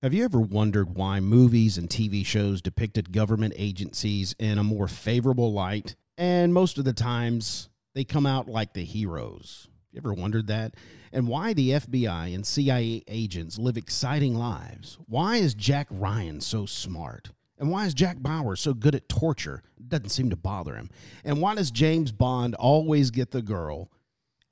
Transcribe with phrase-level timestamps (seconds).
[0.00, 4.86] Have you ever wondered why movies and TV shows depicted government agencies in a more
[4.86, 5.96] favorable light?
[6.16, 9.66] And most of the times, they come out like the heroes.
[9.90, 10.76] You ever wondered that?
[11.12, 14.98] And why the FBI and CIA agents live exciting lives?
[15.06, 17.32] Why is Jack Ryan so smart?
[17.58, 19.64] And why is Jack Bauer so good at torture?
[19.80, 20.90] It doesn't seem to bother him.
[21.24, 23.90] And why does James Bond always get the girl?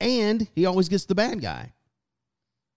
[0.01, 1.71] And he always gets the bad guy?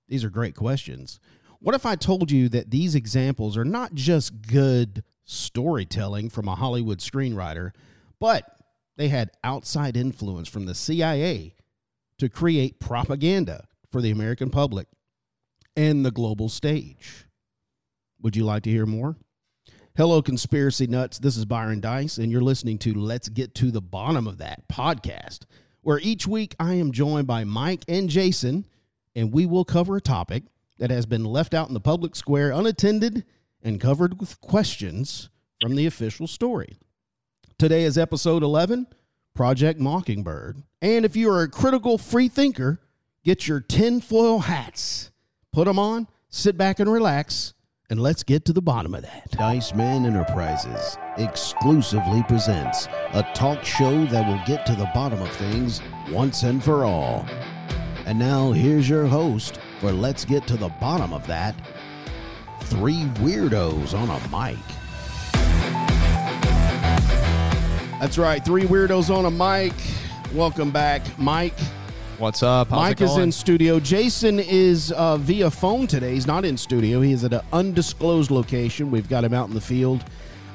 [0.06, 1.18] These are great questions.
[1.62, 6.54] What if I told you that these examples are not just good storytelling from a
[6.54, 7.72] Hollywood screenwriter,
[8.18, 8.44] but
[8.96, 11.54] they had outside influence from the CIA
[12.18, 14.86] to create propaganda for the American public
[15.76, 17.26] and the global stage?
[18.22, 19.16] Would you like to hear more?
[19.98, 21.18] Hello, conspiracy nuts.
[21.18, 24.66] This is Byron Dice, and you're listening to Let's Get to the Bottom of That
[24.68, 25.40] podcast,
[25.82, 28.66] where each week I am joined by Mike and Jason,
[29.14, 30.44] and we will cover a topic
[30.80, 33.24] that has been left out in the public square unattended
[33.62, 35.28] and covered with questions
[35.60, 36.78] from the official story.
[37.58, 38.86] Today is episode 11
[39.34, 40.62] Project Mockingbird.
[40.80, 42.80] And if you are a critical free thinker,
[43.22, 45.10] get your tinfoil hats,
[45.52, 47.52] put them on, sit back and relax,
[47.90, 49.30] and let's get to the bottom of that.
[49.32, 55.30] Dice Man Enterprises exclusively presents a talk show that will get to the bottom of
[55.32, 57.26] things once and for all.
[58.06, 61.54] And now here's your host for Let's Get to the Bottom of That
[62.64, 64.58] Three Weirdos on a Mic.
[68.00, 69.74] That's right, three weirdos on a mic.
[70.34, 71.58] Welcome back, Mike.
[72.16, 72.68] What's up?
[72.68, 73.78] How's Mike is in studio.
[73.78, 76.14] Jason is uh, via phone today.
[76.14, 77.02] He's not in studio.
[77.02, 78.90] He is at an undisclosed location.
[78.90, 80.02] We've got him out in the field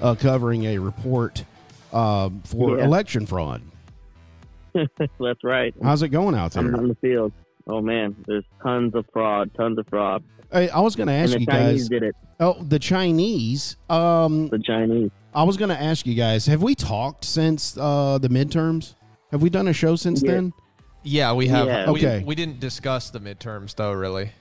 [0.02, 1.44] uh, covering a report
[1.94, 2.86] uh, for Yeah.
[2.86, 3.62] election fraud.
[4.74, 5.74] That's right.
[5.84, 6.64] How's it going out there?
[6.64, 6.82] I'm there?
[6.82, 7.32] on the field.
[7.68, 10.24] Oh man, there's tons of fraud, tons of fraud.
[10.52, 11.90] Hey, I was going to ask And ask the you Chinese guys.
[11.90, 12.16] did it.
[12.40, 13.78] Oh, the Chinese.
[13.90, 15.10] Um, The Chinese.
[15.34, 16.46] I was going to ask you guys.
[16.46, 18.94] Have we talked since uh, the midterms?
[19.32, 20.32] Have we done a show since Yeah.
[20.32, 20.54] then?
[21.04, 21.66] yeah, we have.
[21.68, 21.92] Yeah.
[21.92, 22.24] We, Okay.
[22.26, 24.32] We didn't discuss the midterms though, really.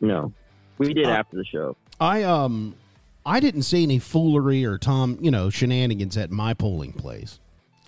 [0.00, 0.32] No,
[0.78, 1.76] we did Uh, after the show.
[2.00, 2.74] I um,
[3.26, 7.38] I didn't see any foolery or Tom, you know, shenanigans at my polling place.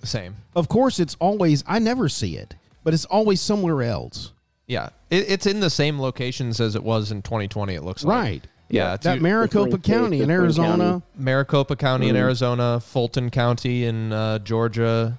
[0.02, 0.36] Same.
[0.56, 2.54] Of course, it's always I never see it,
[2.84, 4.32] but it's always somewhere else.
[4.66, 7.74] Yeah, it, it's in the same locations as it was in 2020.
[7.74, 8.14] It looks like.
[8.22, 8.46] Right.
[8.68, 10.76] Yeah, it's That u- Maricopa County in Arizona.
[10.84, 11.02] counties.
[11.16, 12.18] Maricopa County in Mhm.
[12.20, 15.18] Arizona, Fulton County in uh, Georgia,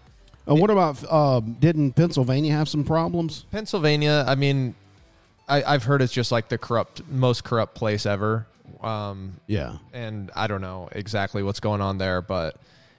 [0.49, 3.45] Uh, what about um, didn't Pennsylvania have some problems?
[3.51, 4.23] Pennsylvania.
[4.28, 4.73] I mean,
[5.49, 8.47] I, I've heard it's just like the corrupt, most corrupt place ever.
[8.81, 9.73] Um, Yeah.
[9.93, 12.55] and I don't know exactly what's going on there, but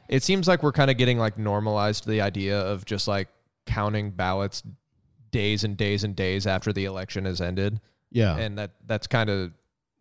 [0.08, 3.28] it seems like we're kind of getting like normalized to the idea of just like
[3.66, 4.62] counting ballots
[5.30, 7.80] days and days and days after the election has ended,
[8.10, 8.36] Yeah.
[8.36, 9.52] and that that's kind of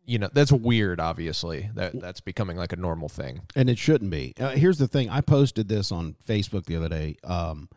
[0.05, 0.99] you know that's weird.
[0.99, 3.41] Obviously, that that's becoming like a normal thing.
[3.55, 4.33] and it shouldn't be.
[4.39, 7.15] Uh, here's the thing: I posted this on Facebook the other day.
[7.23, 7.69] Um,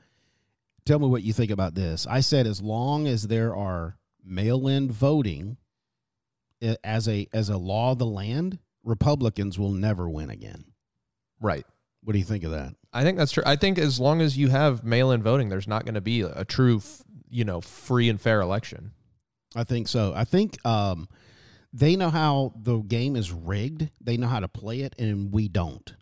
[0.87, 2.06] tell me what you think about this.
[2.06, 5.59] I said as long as there are mail-in voting
[6.83, 10.65] as a as a law of the land, Republicans will never win again.
[11.41, 11.66] Right.
[12.04, 12.75] What do you think of that?
[12.92, 13.42] I think that's true.
[13.47, 16.44] I think as long as you have mail-in voting, there's not going to be a
[16.44, 16.82] true,
[17.31, 18.92] you know, free and fair election.
[19.56, 20.12] I think so.
[20.15, 21.09] I think um,
[21.72, 23.88] they know how the game is rigged.
[24.00, 25.94] They know how to play it, and we don't.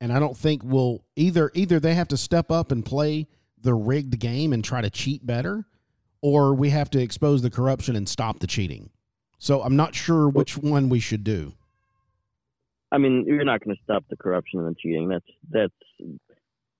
[0.00, 1.50] And I don't think we'll either.
[1.54, 3.28] Either they have to step up and play
[3.60, 5.64] the rigged game and try to cheat better,
[6.20, 8.90] or we have to expose the corruption and stop the cheating.
[9.38, 11.54] So I'm not sure which one we should do.
[12.94, 15.08] I mean, you're not going to stop the corruption and the cheating.
[15.08, 15.74] That's that's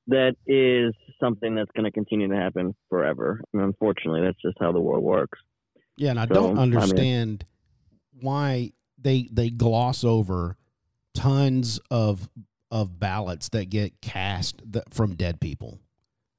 [0.06, 3.40] that is something that's going to continue to happen forever.
[3.52, 5.38] And unfortunately, that's just how the world works.
[5.96, 7.44] Yeah, and I So, don't I mean- understand
[8.20, 10.56] why they they gloss over
[11.14, 12.28] tons of
[12.70, 15.80] of ballots that get cast that, from dead people.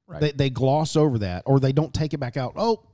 [0.06, 0.20] Right.
[0.20, 2.52] They they gloss over that, or they don't take it back out.
[2.56, 2.84] Oh,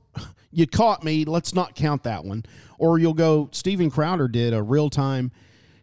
[0.51, 1.25] you caught me.
[1.25, 2.43] Let's not count that one.
[2.79, 3.49] Or you'll go.
[3.51, 5.31] Steven Crowder did a real time.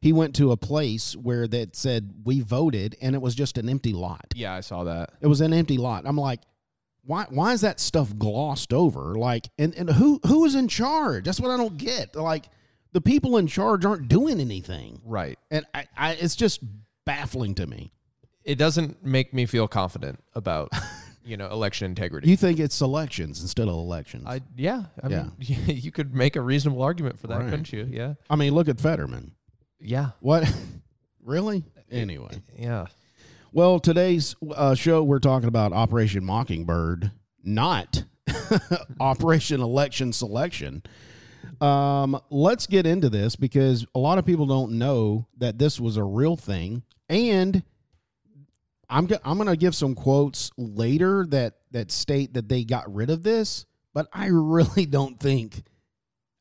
[0.00, 3.68] He went to a place where that said we voted, and it was just an
[3.68, 4.32] empty lot.
[4.34, 5.10] yeah, I saw that.
[5.20, 6.04] It was an empty lot.
[6.06, 6.40] I'm like,
[7.04, 7.26] why?
[7.28, 9.14] Why is that stuff glossed over?
[9.14, 11.24] Like, and and who who is in charge?
[11.24, 12.16] That's what I don't get.
[12.16, 12.46] Like,
[12.92, 15.38] the people in charge aren't doing anything, Right.
[15.50, 16.60] and I, I it's just
[17.04, 17.92] baffling to me.
[18.42, 20.70] It doesn't make me feel confident about,
[21.24, 22.28] you know, election integrity.
[22.30, 24.24] You think it's elections instead of elections?
[24.26, 25.22] I yeah, I Yeah.
[25.24, 25.32] mean,
[25.66, 27.50] you could make a reasonable argument for that, Right.
[27.50, 27.86] couldn't you?
[27.90, 29.32] Yeah, I mean, look at Fetterman.
[29.80, 30.50] Yeah, What?
[31.24, 31.64] really?
[31.90, 32.86] Anyway, yeah.
[33.52, 37.10] well, today's uh, show we're talking about Operation Mockingbird,
[37.42, 38.04] not
[39.00, 40.82] Operation Election Selection.
[41.60, 45.96] Um, let's get into this because a lot of people don't know that this was
[45.96, 47.62] a real thing, and
[48.88, 52.92] I'm go- I'm going to give some quotes later that that state that they got
[52.92, 55.64] rid of this, but I really don't think.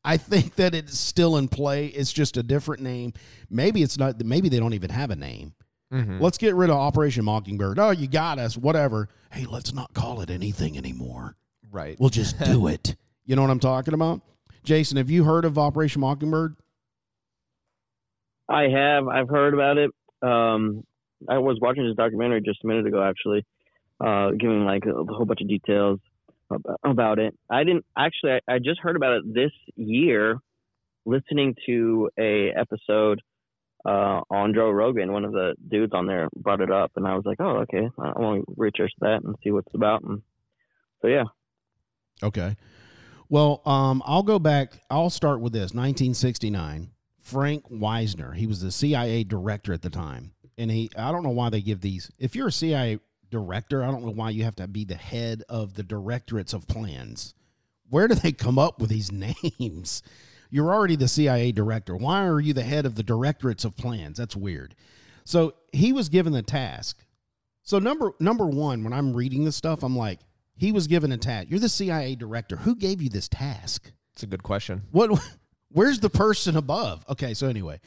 [0.04, 1.86] I think that it's still in play.
[1.88, 3.12] It's just a different name.
[3.50, 4.22] Maybe it's not.
[4.24, 5.54] Maybe they don't even have a name.
[5.92, 6.20] Mhm.
[6.20, 7.78] Let's get rid of Operation Mockingbird.
[7.78, 8.56] Oh, you got us.
[8.56, 9.08] Whatever.
[9.32, 11.36] Hey, let's not call it anything anymore.
[11.70, 11.96] Right.
[12.00, 12.96] We'll just do it.
[13.26, 14.20] You know what I'm talking about?
[14.62, 16.56] Jason, have you heard of Operation Mockingbird?
[18.48, 19.06] I have.
[19.08, 19.90] I've heard about it.
[20.22, 20.84] Um,
[21.28, 23.44] I was watching this documentary just a minute ago, actually,
[24.00, 26.09] uh, giving like a, whole bunch of details ab-
[26.84, 27.34] about it.
[27.50, 28.32] I didn't actually.
[28.32, 30.38] I, I just heard about it this year,
[31.06, 33.20] listening to a episode
[33.84, 35.12] uh, on Joe Rogan.
[35.12, 37.88] One of the dudes on there brought it up, and I was like, "Oh, okay.
[37.98, 40.22] I want to research that and see what it's about." And
[41.02, 41.24] so, yeah.
[42.22, 42.56] Okay.
[43.28, 44.82] Well, um, I'll go back.
[44.90, 46.90] I'll start with this 1969.
[47.22, 50.32] Frank Wisner, he was the CIA director at the time.
[50.58, 52.10] And he, I don't know why they give these.
[52.18, 52.98] If you're a CIA
[53.30, 56.66] director, I don't know why you have to be the head of the directorates of
[56.66, 57.34] plans.
[57.88, 59.10] Where do they come up with these
[59.60, 60.02] names?
[60.50, 61.96] You're already the CIA director.
[61.96, 64.18] Why are you the head of the directorates of plans?
[64.18, 64.74] That's weird.
[65.24, 67.04] So he was given the task.
[67.62, 70.18] So number number one, when I'm reading this stuff, I'm like,
[70.56, 71.48] he was given a task.
[71.50, 72.56] You're the CIA director.
[72.56, 73.92] Who gave you this task?
[74.12, 74.82] It's a good question.
[74.90, 75.18] What?
[75.72, 77.04] Where's the person above?
[77.08, 77.80] Okay, so anyway,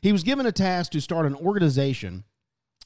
[0.00, 2.24] he was given a task to start an organization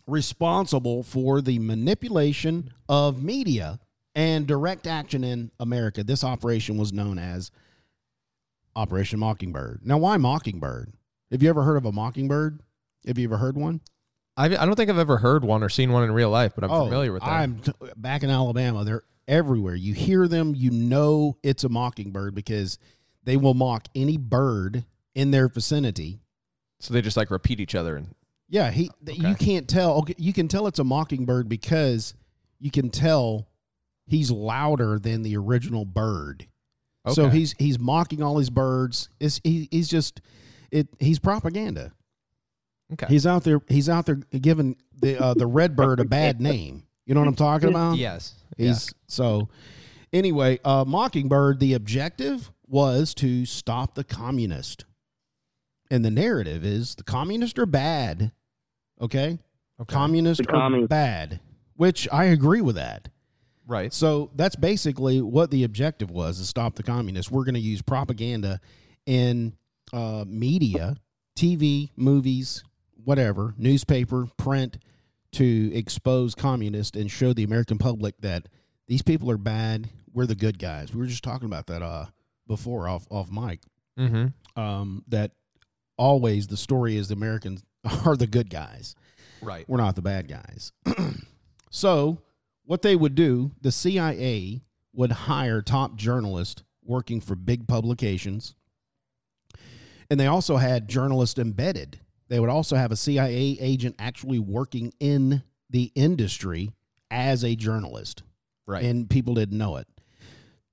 [0.07, 3.81] responsible for the manipulation of media
[4.15, 6.05] and direct action in America.
[6.05, 7.51] This operation was known as
[8.75, 9.81] Operation Mockingbird.
[9.85, 10.93] Now, why Mockingbird?
[11.31, 12.61] Have you ever heard of a mockingbird?
[13.07, 13.81] Have you ever heard one?
[14.37, 16.65] I, I don't think I've ever heard one or seen one in real life, but
[16.65, 17.31] I'm oh, familiar with them.
[17.31, 18.85] Oh, I'm t- back in Alabama.
[18.85, 19.75] They're everywhere.
[19.75, 22.79] You hear them, you know it's a mockingbird because
[23.25, 24.85] they will mock any bird
[25.15, 26.21] in their vicinity.
[26.81, 28.15] so they just like repeat each other and
[28.53, 28.91] Yeah, he.
[29.05, 29.95] th You can't tell.
[30.01, 32.13] Okay, you can tell it's a mockingbird because
[32.61, 33.49] you can tell
[34.07, 36.47] he's louder than the original bird.
[37.07, 37.15] Okay.
[37.15, 39.09] So he's he's mocking all these birds.
[39.19, 40.21] It's, he, he's just
[40.71, 40.87] it.
[41.01, 41.93] He's propaganda.
[42.93, 43.07] okay.
[43.09, 43.63] He's out there.
[43.69, 46.83] He's out there giving the uh, the red bird a bad name.
[47.07, 47.97] You know what I'm talking about?
[47.97, 48.35] yes.
[48.59, 49.49] He's so
[50.13, 54.85] anyway, uh Mockingbird, the objective was to stop the communist.
[55.91, 58.33] And the narrative is the communists are bad.
[59.03, 59.39] Okay?
[59.81, 59.93] Okay.
[59.93, 61.41] Communists The are bad.
[61.77, 63.09] Which I agree with that.
[63.67, 63.93] right.
[63.93, 67.31] So that's basically what the objective was to stop the communists.
[67.33, 68.61] We're going to use propaganda
[69.07, 69.55] in
[69.93, 70.97] uh, media,
[71.37, 72.63] TV, movies,
[73.05, 74.79] whatever, newspaper, print,
[75.33, 78.47] to expose communists and show the American public that
[78.87, 79.89] these people are bad.
[80.13, 80.93] We're the good guys.
[80.93, 82.07] We were just talking about that uh,
[82.47, 83.61] before off off mic.
[83.99, 84.61] Mm-hmm.
[84.61, 85.33] Um, that
[85.97, 87.65] always the story is the Americans
[88.07, 88.95] are the good guys.
[89.41, 89.69] Right.
[89.69, 90.73] We're not the bad guys.
[91.71, 92.19] so,
[92.65, 94.63] what they would do, the CIA
[94.93, 98.55] would hire top journalists working for big publications.
[100.11, 101.99] And they also had journalists embedded.
[102.29, 106.71] They would also have a CIA agent actually working in the industry
[107.11, 108.23] as a journalist
[108.67, 108.85] Right.
[108.85, 109.87] and people didn't know it.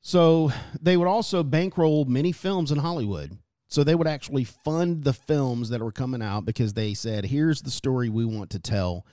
[0.02, 0.52] So
[0.82, 3.38] they would also bankroll many films in Hollywood.
[3.70, 7.62] So they would actually fund the films that were coming out because they said, "Here's
[7.62, 9.06] the story we want to tell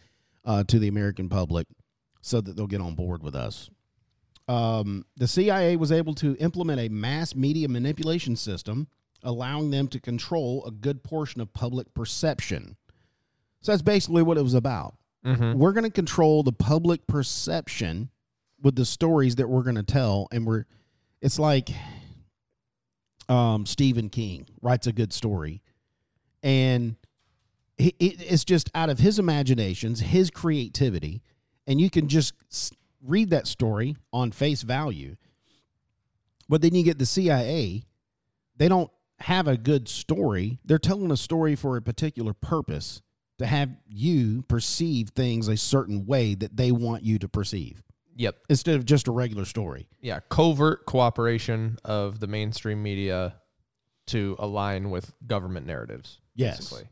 [0.44, 1.66] uh, to the American public,
[2.22, 3.70] so that they'll get on board with us."
[4.48, 8.88] Um, the CIA was able to implement a mass media manipulation system,
[9.22, 12.76] allowing them to control a good portion of public perception.
[13.60, 14.94] So that's basically what it was about
[15.26, 15.58] mm-hmm.
[15.58, 18.10] we're going to control the public perception
[18.62, 20.64] with the stories that we're going to tell and we're
[21.20, 21.70] it's like
[23.28, 25.62] um Stephen King writes a good story.
[26.42, 26.96] And
[27.78, 31.22] it's just out of his imaginations his creativity
[31.66, 32.32] and you can just
[33.02, 35.16] read that story on face value.
[36.48, 37.84] But then you get the CIA
[38.56, 38.90] they don't
[39.20, 40.58] have a good story.
[40.64, 43.02] They're telling a story for a particular purpose
[43.38, 47.82] to have you perceive things a certain way that they want you to perceive
[48.16, 48.36] Yep.
[48.48, 49.86] instead of just a regular story.
[50.00, 50.20] Yeah.
[50.28, 53.34] Covert cooperation of the mainstream media
[54.06, 56.20] to align with government narratives.
[56.34, 56.58] Yes.
[56.58, 56.88] Basically.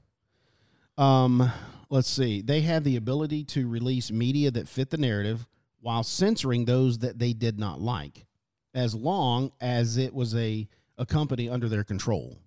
[0.99, 1.51] Um,
[1.91, 2.43] let's see.
[2.43, 5.47] They had the ability to release media that fit the narrative
[5.81, 8.27] while censoring those that they did not like,
[8.75, 12.39] as long as it was a, a company under their control.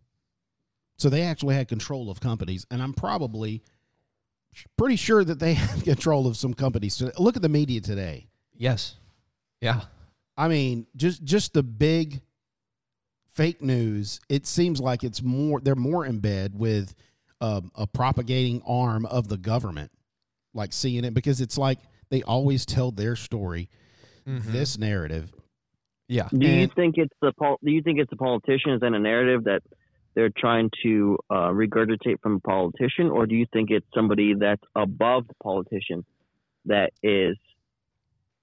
[0.97, 3.61] So they actually had control of companies, and I'm probably
[4.77, 7.01] pretty sure that they have control of some companies.
[7.19, 8.27] Look at the media today.
[8.57, 8.95] Yes.
[9.61, 9.81] Yeah.
[10.35, 12.21] I mean, just just the big
[13.33, 16.95] fake news, it seems like it's more they're more in bed with
[17.41, 19.91] um, a propagating arm of the government,
[20.53, 23.69] like seeing it because it's like they always tell their story,
[24.27, 24.43] Mhm.
[24.43, 25.31] this narrative.
[26.09, 26.29] yeah.
[26.31, 29.43] Do you think it's the pol- do you think it's the politicians and a narrative
[29.45, 29.61] that
[30.15, 34.63] they're trying to uh, regurgitate from a politician, or do you think it's somebody that's
[34.75, 36.05] above the politician
[36.65, 37.37] that is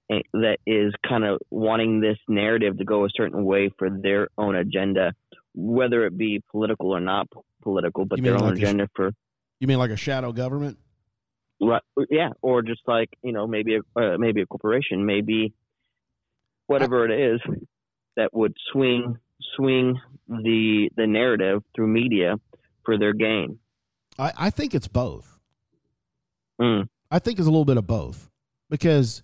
[0.09, 4.55] that is kind of wanting this narrative to go a certain way for their own
[4.55, 5.13] agenda,
[5.53, 7.27] whether it be political or not
[7.63, 9.11] political, but their own like a agenda for
[9.59, 10.77] You mean like a shadow government?
[11.61, 11.81] Right.
[12.09, 15.53] Yeah, or just like you know, maybe a uh, maybe a corporation, maybe
[16.67, 17.41] whatever it is
[18.17, 19.17] that would swing
[19.55, 22.35] swing the the narrative through media
[22.83, 23.59] for their gain.
[24.19, 25.39] I, I think it's both.
[26.59, 26.87] Mm.
[27.11, 28.29] I think it's a little bit of both
[28.69, 29.23] because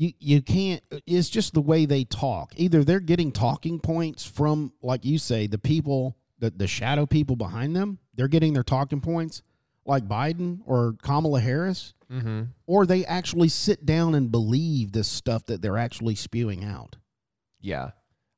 [0.00, 0.82] you you can't.
[1.06, 2.54] It's just the way they talk.
[2.56, 7.36] Either they're getting talking points from, like you say, the people, the the shadow people
[7.36, 7.98] behind them.
[8.14, 9.42] They're getting their talking points,
[9.84, 12.42] like Biden or Kamala Harris, Mm-hmm.
[12.66, 16.96] or they actually sit down and believe this stuff that they're actually spewing out.
[17.60, 17.90] Yeah.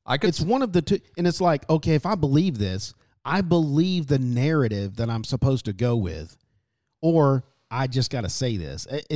[0.05, 2.93] I could It's one of the two, and it's like, okay, if I believe this,
[3.25, 6.35] I believe the narrative that I'm supposed to go with,
[7.01, 8.85] or I just got to say this.
[8.85, 9.07] It-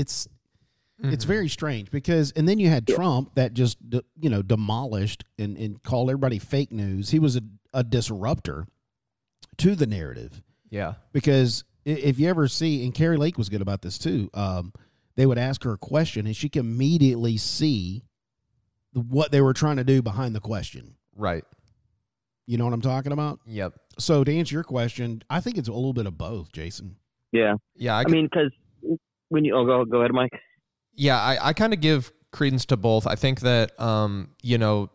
[0.99, 3.77] It's it's very strange because, and then you had Trump that just
[4.19, 7.11] you know demolished and, and called everybody fake news.
[7.11, 7.41] He was a,
[7.73, 8.65] a disruptor
[9.57, 10.95] to the narrative Yeah.
[11.13, 14.29] because if you ever see, and Kari Lake was good about this too.
[14.33, 14.73] Um,
[15.15, 18.03] they would ask her a question, and she could immediately see
[18.93, 20.95] what they were trying to do behind the question.
[21.15, 21.43] Right.
[22.45, 23.39] You know what I'm talking about?
[23.45, 23.73] Yep.
[23.99, 26.95] So to answer your question, I think it's a little bit of both, Jason.
[27.31, 27.95] Yeah, Yeah.
[27.95, 28.51] I, I, could- mean, because
[29.29, 30.31] when you oh go go ahead, Mike.
[30.97, 33.07] Yeah, I, I kind of give credence to both.
[33.07, 34.89] I think that um, you know,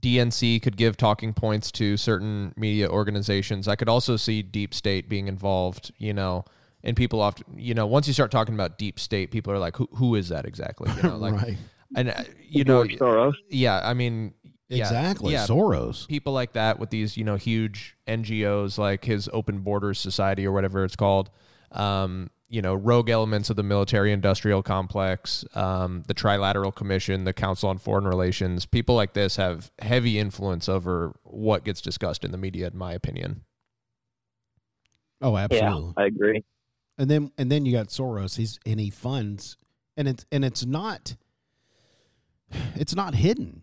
[0.00, 3.68] DNC could give talking points to certain media organizations.
[3.68, 6.44] I could also see deep state being involved, you know,
[6.82, 9.76] and people often, you know, once you start talking about deep state, people are like,
[9.76, 10.90] who, who is that exactly?
[10.96, 11.56] You know, like, right.
[11.96, 13.34] and uh, you know, Soros.
[13.48, 14.34] yeah, I mean,
[14.68, 15.32] yeah, exactly.
[15.32, 16.06] yeah, Soros.
[16.08, 20.52] people like that with these you know huge NGOs like his Open Borders Society or
[20.52, 21.30] whatever it's called.
[21.72, 27.32] Um, you know, rogue elements of the military industrial complex, um, the Trilateral Commission, the
[27.32, 28.66] Council on Foreign Relations.
[28.66, 32.92] People like this have heavy influence over what gets discussed in the media, in my
[32.92, 33.42] opinion.
[35.20, 35.92] Oh, absolutely.
[35.96, 36.44] Yeah, I agree.
[36.98, 38.36] And then and then you got Soros.
[38.36, 39.56] He's and he funds,
[39.96, 41.16] and it's and it's not.
[42.76, 43.62] It's not hidden.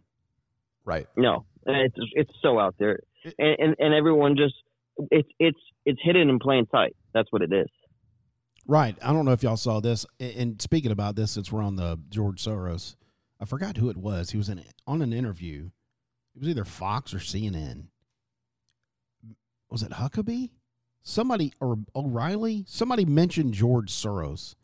[0.83, 1.07] Right.
[1.15, 2.99] No, it's it's so out there,
[3.39, 4.55] and, and and everyone just
[5.09, 6.95] it's it's it's hidden in plain sight.
[7.13, 7.69] That's what it is.
[8.65, 8.97] Right.
[9.01, 10.05] I don't know if y'all saw this.
[10.19, 12.95] And speaking about this, since we're on the George Soros,
[13.39, 14.31] I forgot who it was.
[14.31, 15.69] He was in on an interview.
[16.35, 17.87] It was either Fox or CNN.
[19.69, 20.51] Was it Huckabee?
[21.03, 22.63] Somebody or O'Reilly?
[22.67, 24.55] Somebody mentioned George Soros.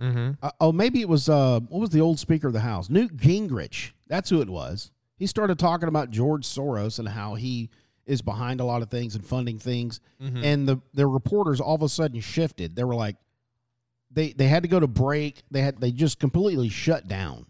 [0.00, 0.32] Mm-hmm.
[0.42, 2.88] Uh, oh, maybe it was uh, what was the old Speaker of the House?
[2.88, 3.92] Newt Gingrich.
[4.06, 4.90] That's who it was.
[5.16, 7.70] He started talking about George Soros and how he
[8.06, 10.00] is behind a lot of things and funding things.
[10.20, 10.44] Mm-hmm.
[10.44, 12.76] And the the reporters all of a sudden shifted.
[12.76, 13.16] They were like,
[14.14, 15.42] they they had to go to break.
[15.50, 17.46] They had they just completely shut down.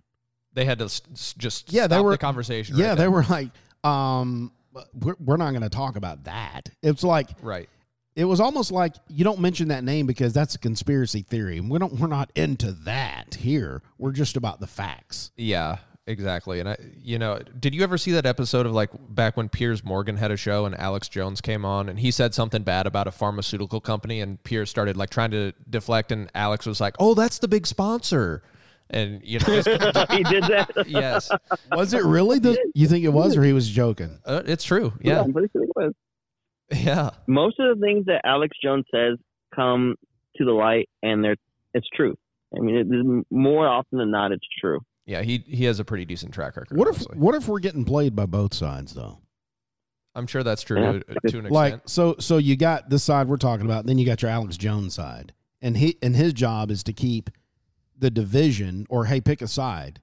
[0.54, 2.76] They had to s- just Yeah, they stop were- the conversation.
[2.76, 3.48] yeah, right they were like,
[3.82, 4.52] um,
[4.94, 6.68] we're, we're not going to talk about that.
[6.82, 7.68] It's like right.
[8.16, 11.70] it was almost like you don't mention that name because that's a conspiracy theory, and
[11.70, 13.82] we don't we're not into that here.
[13.98, 15.30] We're just about the facts.
[15.36, 16.60] Yeah, exactly.
[16.60, 19.84] And I, you know, did you ever see that episode of like back when Piers
[19.84, 23.06] Morgan had a show and Alex Jones came on and he said something bad about
[23.06, 27.14] a pharmaceutical company and Piers started like trying to deflect and Alex was like, "Oh,
[27.14, 28.42] that's the big sponsor,"
[28.90, 29.46] and you know,
[30.10, 30.70] he did that.
[30.86, 31.30] yes,
[31.72, 32.38] Was it really?
[32.38, 34.18] The, you think it was, or he was joking?
[34.24, 34.92] uh, it's true.
[35.00, 35.92] Yeah, I'm pretty sure it was.
[36.72, 39.18] yeah, Most of the things that Alex Jones says
[39.54, 39.96] come
[40.36, 41.36] to the light, and they're
[41.72, 42.14] it's true.
[42.56, 44.80] I mean, it, more often than not, it's true.
[45.06, 45.22] Yeah.
[45.22, 46.76] He he has a pretty decent track record.
[46.76, 47.18] What if honestly.
[47.18, 49.18] what if we're getting played by both sides though?
[50.14, 50.92] I'm sure that's true Yeah.
[50.92, 51.50] to, to an extent.
[51.50, 54.56] Like so so you got this side we're talking about, then you got your Alex
[54.56, 55.32] Jones side.
[55.60, 57.30] And he and his job is to keep
[57.98, 60.00] the division or hey, pick a side.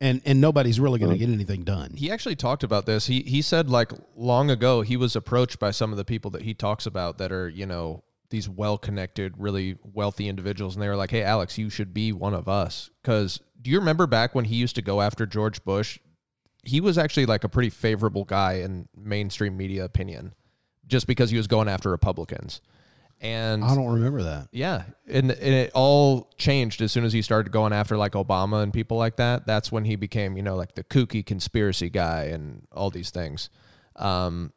[0.00, 1.30] And and nobody's really going to mm-hmm.
[1.30, 1.94] get anything done.
[1.94, 3.06] He actually talked about this.
[3.06, 6.42] He he said like long ago he was approached by some of the people that
[6.42, 10.96] he talks about that are, you know, these well-connected, really wealthy individuals and they were
[10.96, 14.44] like, "Hey Alex, you should be one of us." Cuz do you remember back when
[14.46, 15.98] he used to go after George Bush?
[16.64, 20.34] He was actually like a pretty favorable guy in mainstream media opinion
[20.86, 22.60] just because he was going after Republicans.
[23.22, 24.48] And I don't remember that.
[24.50, 28.62] yeah, and, and it all changed as soon as he started going after like Obama
[28.62, 29.46] and people like that.
[29.46, 33.50] That's when he became, you know, like the kooky conspiracy guy and all these things.
[33.96, 34.54] Um,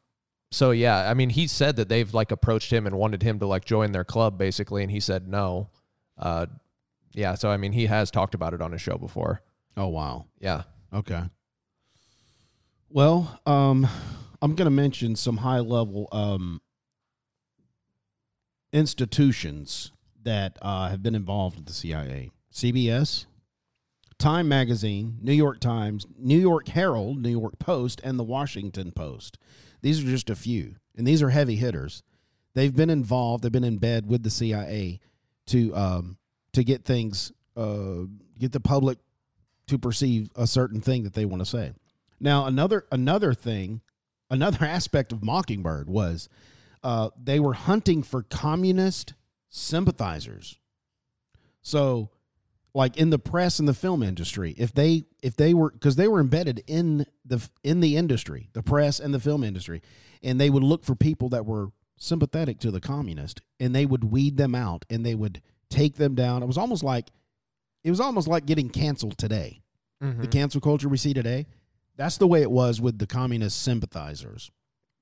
[0.50, 3.46] so yeah, I mean, he said that they've like approached him and wanted him to
[3.46, 5.70] like join their club basically, and he said no.
[6.18, 6.46] Uh,
[7.14, 9.42] yeah, so I mean, he has talked about it on his show before.
[9.78, 10.26] Oh wow.
[10.40, 10.64] Yeah.
[10.94, 11.24] Okay.
[12.90, 13.88] Well, um,
[14.42, 16.62] I'm going to mention some high level um,
[18.72, 19.92] institutions
[20.22, 23.26] that uh, have been involved with the CIA CBS,
[24.20, 29.38] Time Magazine, New York Times, New York Herald, New York Post, and the Washington Post.
[29.82, 32.04] These are just a few, and these are heavy hitters.
[32.54, 35.00] They've been involved, they've been in bed with the CIA
[35.48, 36.18] to um,
[36.54, 38.06] to get things, uh,
[38.40, 38.98] get the public
[39.68, 41.74] to perceive a certain thing that they want to say.
[42.20, 43.82] Now, another another thing,
[44.30, 46.30] another aspect of Mockingbird was
[46.84, 49.14] uh, they were hunting for communist
[49.50, 50.60] sympathizers.
[51.62, 52.10] So,
[52.74, 56.08] like in the press and the film industry, if they if they were because they
[56.08, 59.82] were embedded in the in the industry, the press and the film industry,
[60.22, 64.04] and they would look for people that were sympathetic to the communist, and they would
[64.04, 65.42] weed them out, and they would
[65.74, 66.44] take them down.
[66.44, 67.10] It was almost like
[67.84, 69.62] it was almost like getting canceled today.
[70.02, 70.22] Mm-hmm.
[70.22, 71.48] The cancel culture we see today,
[71.96, 74.52] that's the way it was with the communist sympathizers.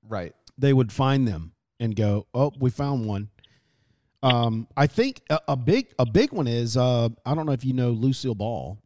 [0.06, 0.34] Right.
[0.58, 3.28] They would find them and go, "Oh, we found one."
[4.22, 7.64] Um, I think a, a big a big one is uh, I don't know if
[7.64, 8.78] you know Lucille Ball.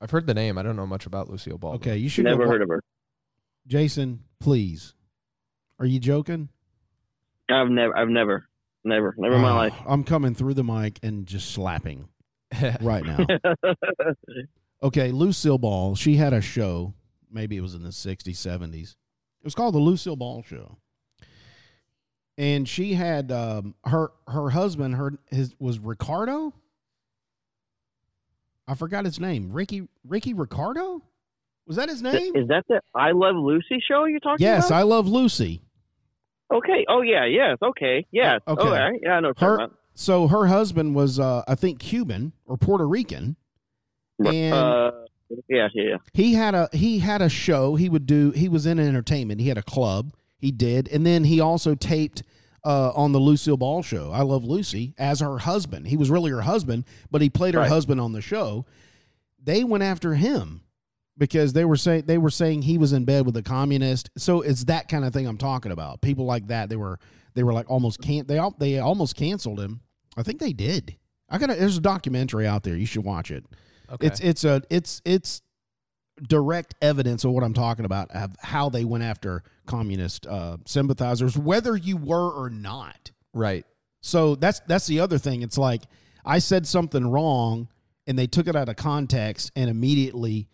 [0.00, 0.58] I've heard the name.
[0.58, 1.74] I don't know much about Lucille Ball.
[1.74, 2.82] Okay, you should Never go, heard of her.
[3.66, 4.20] Jason.
[4.40, 4.94] Please,
[5.78, 6.50] are you joking?
[7.50, 8.46] I've never, I've never,
[8.84, 9.74] never, never in my Ah, life.
[9.86, 12.08] I'm coming through the mic and just slapping
[12.80, 13.26] right now.
[14.82, 16.92] Okay, Lucille Ball, she had a show,
[17.30, 18.90] maybe it was in the 60s, 70s.
[18.92, 20.76] It was called the Lucille Ball Show.
[22.36, 26.52] And she had um, her her husband, her his was Ricardo.
[28.66, 29.52] I forgot his name.
[29.52, 31.02] Ricky Ricky Ricardo?
[31.66, 32.34] Was that his name?
[32.34, 34.78] Is that the I Love Lucy show you're talking Yes, about?
[34.78, 35.62] I love Lucy.
[36.52, 36.84] Okay.
[36.88, 37.24] Oh yeah.
[37.26, 37.58] Yes.
[37.62, 38.06] Okay.
[38.10, 38.40] Yes.
[38.46, 38.62] Okay.
[38.62, 39.00] All right.
[39.02, 39.12] Yeah.
[39.14, 39.32] I know.
[39.36, 43.36] Her so her husband was uh, I think Cuban or Puerto Rican.
[44.24, 44.90] and- uh,
[45.48, 45.68] yeah.
[45.74, 45.96] Yeah.
[46.12, 49.48] He had a he had a show he would do he was in entertainment he
[49.48, 52.22] had a club he did and then he also taped
[52.64, 56.30] uh, on the lucille ball show i love lucy as her husband he was really
[56.30, 57.68] her husband but he played her Right.
[57.70, 58.64] husband on the show
[59.42, 60.60] they went after him
[61.16, 64.40] because they were saying they were saying he was in bed with a communist so
[64.40, 66.98] it's that kind of thing i'm talking about people like that they were
[67.34, 69.80] they were like almost can't they they almost canceled him
[70.16, 70.96] i think they did
[71.28, 73.44] i got there's a documentary out there you should watch it
[73.92, 74.06] Okay.
[74.06, 75.42] it's it's a it's it's
[76.22, 81.36] direct evidence of what I'm talking about of how they went after communist uh, sympathizers,
[81.36, 83.10] whether you were or not.
[83.32, 83.66] right.
[84.00, 85.42] So that's that's the other thing.
[85.42, 85.82] It's like
[86.24, 87.68] I said something wrong,
[88.06, 90.46] and they took it out of context, and immediately,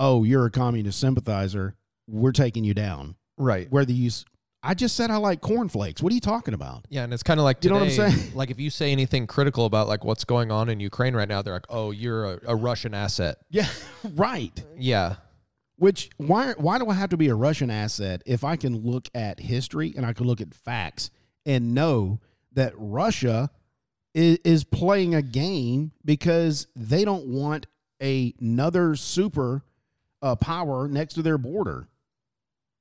[0.00, 1.76] oh, you're a communist sympathizer.
[2.08, 3.14] We're taking you down.
[3.36, 3.70] Right.
[3.70, 4.24] Whether you, s-
[4.62, 6.02] I just said I like cornflakes.
[6.02, 6.86] What are you talking about?
[6.90, 8.32] Yeah, and it's kind of like You know what I'm saying?
[8.34, 11.40] like if you say anything critical about like what's going on in Ukraine right now,
[11.42, 13.68] they're like, "Oh, you're a, a Russian asset." Yeah,
[14.16, 14.52] right.
[14.76, 15.16] Yeah.
[15.76, 19.08] Which why why do I have to be a Russian asset if I can look
[19.14, 21.10] at history and I can look at facts
[21.46, 22.20] and know
[22.52, 23.50] that Russia
[24.14, 27.66] is, is playing a game because they don't want
[28.00, 29.62] another super
[30.22, 31.88] uh, power next to their border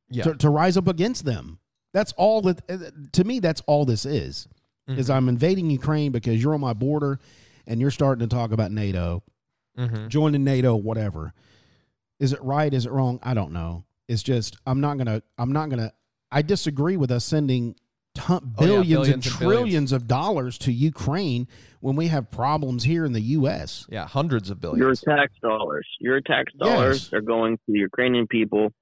[0.09, 0.23] Yeah.
[0.23, 1.59] to, to rise up against them.
[1.93, 2.77] That's all that uh,
[3.13, 3.39] to me.
[3.39, 4.47] That's all this is.
[4.87, 5.13] Is Mhm.
[5.15, 7.19] I'm invading Ukraine because you're on my border
[7.67, 9.23] and you're starting to talk about NATO
[9.77, 10.07] Mhm.
[10.09, 11.33] joining NATO, whatever.
[12.19, 12.73] Is it right?
[12.73, 13.19] Is it wrong?
[13.23, 13.85] I don't know.
[14.07, 15.21] It's just I'm not gonna.
[15.37, 15.93] I'm not gonna.
[16.31, 17.75] I disagree with us sending
[18.15, 19.91] ton, Oh, yeah, billions, billions and and trillions billions.
[19.91, 21.47] of dollars to Ukraine
[21.79, 23.85] when we have problems here in the U.S.
[23.89, 24.79] Yeah, hundreds of billions.
[25.05, 25.87] Your tax dollars.
[25.99, 26.69] Your tax Yes.
[26.69, 28.73] dollars are going to the Ukrainian people,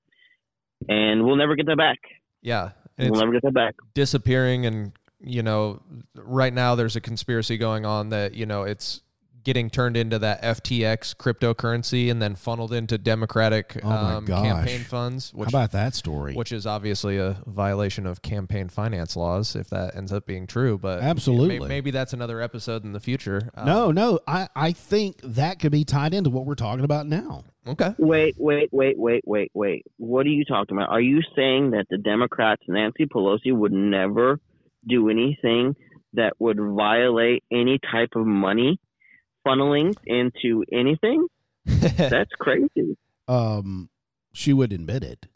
[0.89, 1.97] and we'll never get that back.
[2.41, 2.71] Yeah.
[2.97, 3.75] And We'll never get that back.
[3.93, 5.81] disappearing and you know,
[6.15, 9.01] right now there's a conspiracy going on that, you know, it's
[9.47, 15.33] getting turned into that FTX cryptocurrency and then funneled into democratic Oh um, campaign funds,
[15.33, 16.33] which How about that story?
[16.35, 20.77] which is obviously a violation of campaign finance laws if that ends up being true.
[20.77, 21.59] But Absolutely.
[21.59, 23.49] may- maybe that's another episode in the future.
[23.55, 24.19] Um, no, no.
[24.27, 27.45] I I think that could be tied into what we're talking about now.
[27.65, 27.95] Okay.
[27.97, 29.85] Wait, wait, wait, wait, wait, wait.
[29.95, 30.89] What are you talking about?
[30.89, 34.41] Are you saying that the Democrats, Nancy Pelosi, would never
[34.85, 35.73] do anything
[36.13, 38.77] that would violate any type of money
[39.47, 41.27] funneling into anything?
[41.65, 42.97] That's crazy.
[43.27, 43.89] Um,
[44.33, 45.27] she would admit it.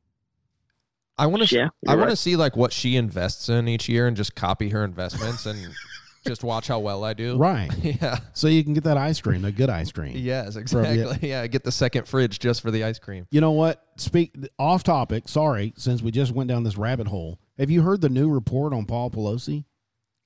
[1.18, 1.56] I want to.
[1.56, 4.36] Yeah, I you're want to see like what she invests in each year and just
[4.36, 5.74] copy her investments and
[6.26, 7.36] Just watch how well I do.
[7.38, 7.72] right.
[7.82, 8.20] Yeah.
[8.34, 10.14] So you can get that ice cream, the good ice cream.
[10.16, 10.62] Yes, yeah.
[10.62, 11.30] exactly.
[11.30, 13.26] Yeah, get the second fridge just for the ice cream.
[13.32, 13.84] You know what?
[13.98, 15.28] Speak off topic.
[15.28, 17.40] Sorry, since we just went down this rabbit hole.
[17.58, 19.66] Have you heard the new report on Paul Pelosi?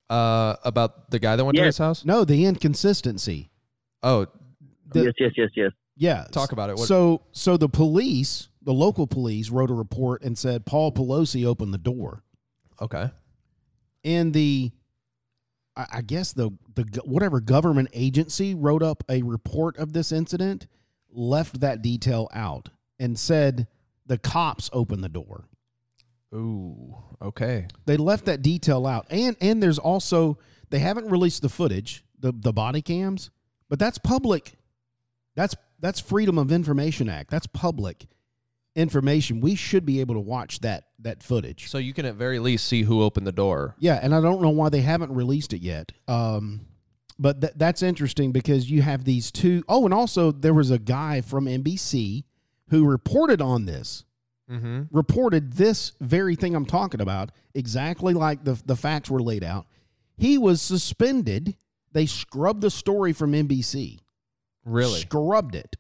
[0.10, 2.06] Uh, about the guy that went to his house.
[2.06, 3.50] No, the inconsistency.
[4.06, 4.28] Oh,
[4.94, 5.72] The- yes, yes, yes, yes.
[5.98, 6.26] Yeah.
[6.32, 6.78] talk about it.
[6.78, 11.46] What, So, so the police, the local police, wrote a report and said Paul Pelosi
[11.46, 12.24] opened the door.
[12.82, 13.12] okay.
[14.04, 14.72] and the
[15.76, 20.68] I I guess the the whatever government agency wrote up a report of this incident
[21.12, 23.68] left that detail out and said
[24.06, 25.48] the cops opened the door.
[26.34, 26.96] Ooh.
[27.22, 27.66] Okay.
[27.86, 29.08] They left that detail out.
[29.10, 30.38] And and there's also
[30.70, 33.32] they haven't released the footage, the the body cams,
[33.70, 34.54] but that's public.
[35.36, 37.30] That's that's Freedom of Information Act.
[37.30, 38.06] That's public
[38.76, 39.40] information.
[39.40, 41.70] We should be able to watch that that footage.
[41.70, 43.76] So you can at very least see who opened the door.
[43.80, 45.92] Yeah, and I don't know why they haven't released it yet.
[46.08, 46.62] Um,
[47.18, 50.80] but th- that's interesting because you have these two oh and also there was a
[50.80, 52.24] guy from NBC
[52.70, 54.04] who reported on this,
[54.52, 54.84] Mm-hmm.
[54.92, 59.66] reported this very thing I'm talking about, exactly like the, the facts were laid out.
[60.18, 61.56] He was suspended.
[61.96, 63.98] They scrubbed the story from NBC.
[64.66, 65.00] Really?
[65.00, 65.76] Scrubbed it.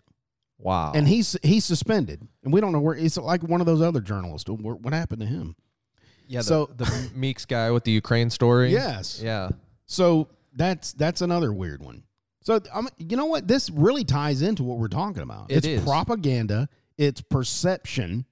[0.57, 0.93] Wow.
[0.95, 2.25] And he's he's suspended.
[2.43, 4.49] And we don't know where it's like one of those other journalists.
[4.49, 5.55] Where- What happened to him?
[6.27, 6.39] yeah.
[6.39, 8.71] The, so- the Meeks guy with the Ukraine story.
[8.71, 9.21] Yes.
[9.21, 9.49] Yeah.
[9.85, 12.03] So that's that's another weird one.
[12.41, 13.47] So um, you know what?
[13.47, 15.51] This really ties into what we're talking about.
[15.51, 15.83] It it's is.
[15.83, 16.69] propaganda.
[16.97, 18.25] It's perception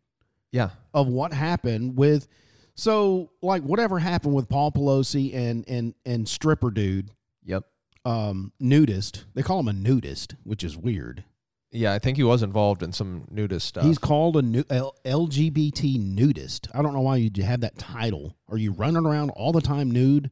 [0.54, 0.70] Yeah.
[0.94, 2.28] of what happened with.
[2.76, 7.12] So like whatever happened with Paul Pelosi and and and stripper dude,
[7.46, 7.66] Yep.
[8.06, 9.26] Um, nudist.
[9.34, 11.24] They call him a nudist, which is weird.
[11.72, 11.94] Yeah.
[11.94, 13.84] I think he was involved in some nudist stuff.
[13.86, 16.68] He's called a nu- L- LGBT nudist.
[16.74, 18.36] I don't know why you have that title.
[18.50, 20.30] Are you running around all the time nude?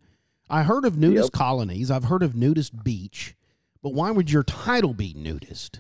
[0.50, 1.90] I heard of nudist colonies.
[1.90, 3.36] I've heard of nudist beach,
[3.82, 5.80] but why would your title be nudist?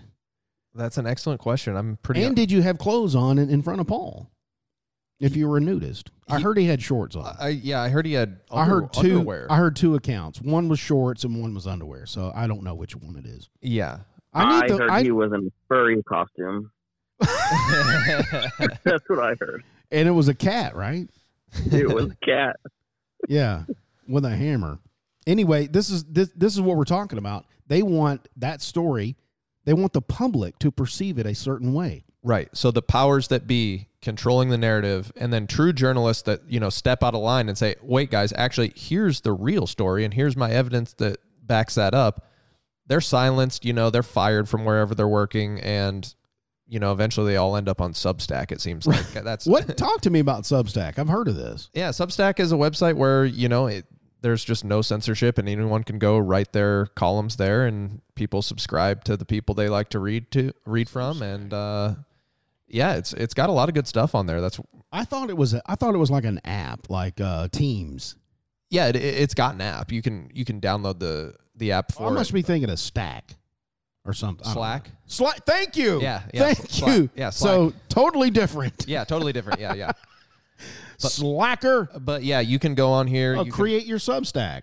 [0.73, 1.75] That's an excellent question.
[1.75, 2.23] I'm pretty.
[2.23, 4.29] And did you have clothes on in, in front of Paul?
[5.21, 7.35] If you were a nudist, I heard he had shorts on.
[7.39, 7.79] I yeah.
[7.81, 8.39] I heard he had.
[8.51, 9.19] I heard two.
[9.19, 9.47] Underwear.
[9.49, 10.41] I heard two accounts.
[10.41, 12.05] One was shorts and one was underwear.
[12.07, 13.47] So I don't know which one it is.
[13.61, 13.99] yeah.
[14.33, 14.77] I I, the.
[14.77, 16.71] heard I, he was in a furry costume.
[17.19, 19.63] That's what I heard.
[19.91, 21.07] and it was a cat, right?
[21.71, 22.55] It was a cat.
[23.29, 23.65] Yeah,
[24.07, 24.79] with a hammer.
[25.27, 27.45] Anyway, this is this this is what we're talking about.
[27.67, 29.15] They want that story.
[29.65, 32.03] They want the public to perceive it a certain way.
[32.23, 32.49] Right.
[32.53, 36.69] So the powers that be controlling the narrative and then true journalists that, you know,
[36.69, 40.35] step out of line and say, "Wait, guys, actually here's the real story and here's
[40.35, 42.27] my evidence that backs that up."
[42.87, 46.13] They're silenced, you know, they're fired from wherever they're working and
[46.67, 49.05] you know, eventually they all end up on Substack it seems like.
[49.13, 49.75] That's What?
[49.77, 50.97] Talk to me about Substack.
[50.97, 51.69] I've heard of this.
[51.73, 53.85] Yeah, Substack is a website where, you know, it,
[54.21, 59.03] there's just no censorship and anyone can go write their columns there and people subscribe
[59.05, 61.95] to the people they like to read to read from and uh
[62.67, 64.39] yeah, it's it's got a lot of good stuff on there.
[64.39, 64.57] That's
[64.93, 65.53] I thought it was.
[65.53, 68.15] A, I thought it was like an app, like uh, Teams.
[68.69, 69.91] yeah, it, it's got an app.
[69.91, 72.33] You can you can download the the app Oh, I for must it.
[72.33, 73.35] be thinking of Stack
[74.05, 74.45] or something.
[74.47, 74.61] I don't know.
[74.61, 74.89] Slack.
[75.05, 75.45] Slack.
[75.45, 75.99] Thank you.
[76.01, 76.95] Yeah, yeah, Thank Slack.
[76.97, 77.09] you.
[77.13, 78.85] Yeah, So totally different.
[78.87, 79.59] Yeah, totally different.
[79.59, 79.91] Yeah, yeah.
[81.01, 81.89] But- Slacker.
[81.99, 83.35] But yeah, you can go on here.
[83.35, 84.61] Oh, you can- create your Substack.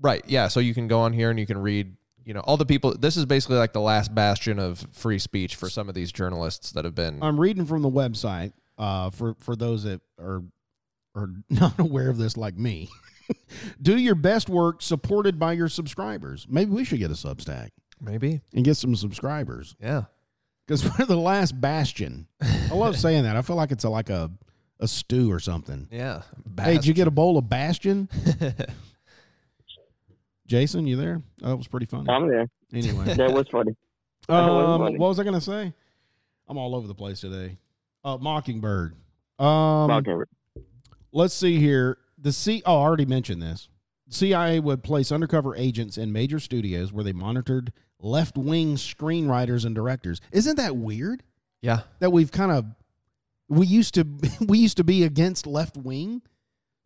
[0.00, 0.22] right.
[0.26, 1.96] Yeah, so you can go on here and you can read.
[2.24, 2.96] You know, all the people.
[2.96, 6.70] This is basically like the last bastion of free speech for some of these journalists
[6.72, 7.20] that have been.
[7.20, 10.44] I'm reading from the website uh, for for those that are
[11.16, 12.88] are not aware of this, like me.
[13.82, 16.46] Do your best work supported by your subscribers.
[16.48, 17.70] Maybe we should get a Substack
[18.00, 18.40] maybe.
[18.54, 20.04] and get some subscribers Yeah.
[20.66, 22.28] because we're the last bastion.
[22.40, 23.36] I love saying that.
[23.36, 24.30] I feel like it's a, like a
[24.82, 25.88] a stew or something.
[25.90, 26.22] Yeah.
[26.60, 28.08] Hey, did you get a bowl of Bastion?
[30.46, 31.22] Jason, you there?
[31.42, 32.10] Oh, that was pretty funny.
[32.10, 32.46] I'm there.
[32.74, 33.74] Anyway, That was funny.
[34.28, 34.98] That was um, funny.
[34.98, 35.72] what was I going to say?
[36.48, 37.56] I'm all over the place today.
[38.04, 38.94] Uh, Mockingbird.
[39.38, 40.28] Um, Mockingbird.
[41.12, 41.98] let's see here.
[42.18, 42.62] The C.
[42.66, 43.68] Oh, I already mentioned this.
[44.08, 49.74] CIA would place undercover agents in major studios where they monitored left wing screenwriters and
[49.74, 50.20] directors.
[50.32, 51.22] Isn't that weird?
[51.62, 51.82] Yeah.
[52.00, 52.66] That we've kind of
[53.52, 54.06] we used to
[54.40, 56.22] we used to be against left wing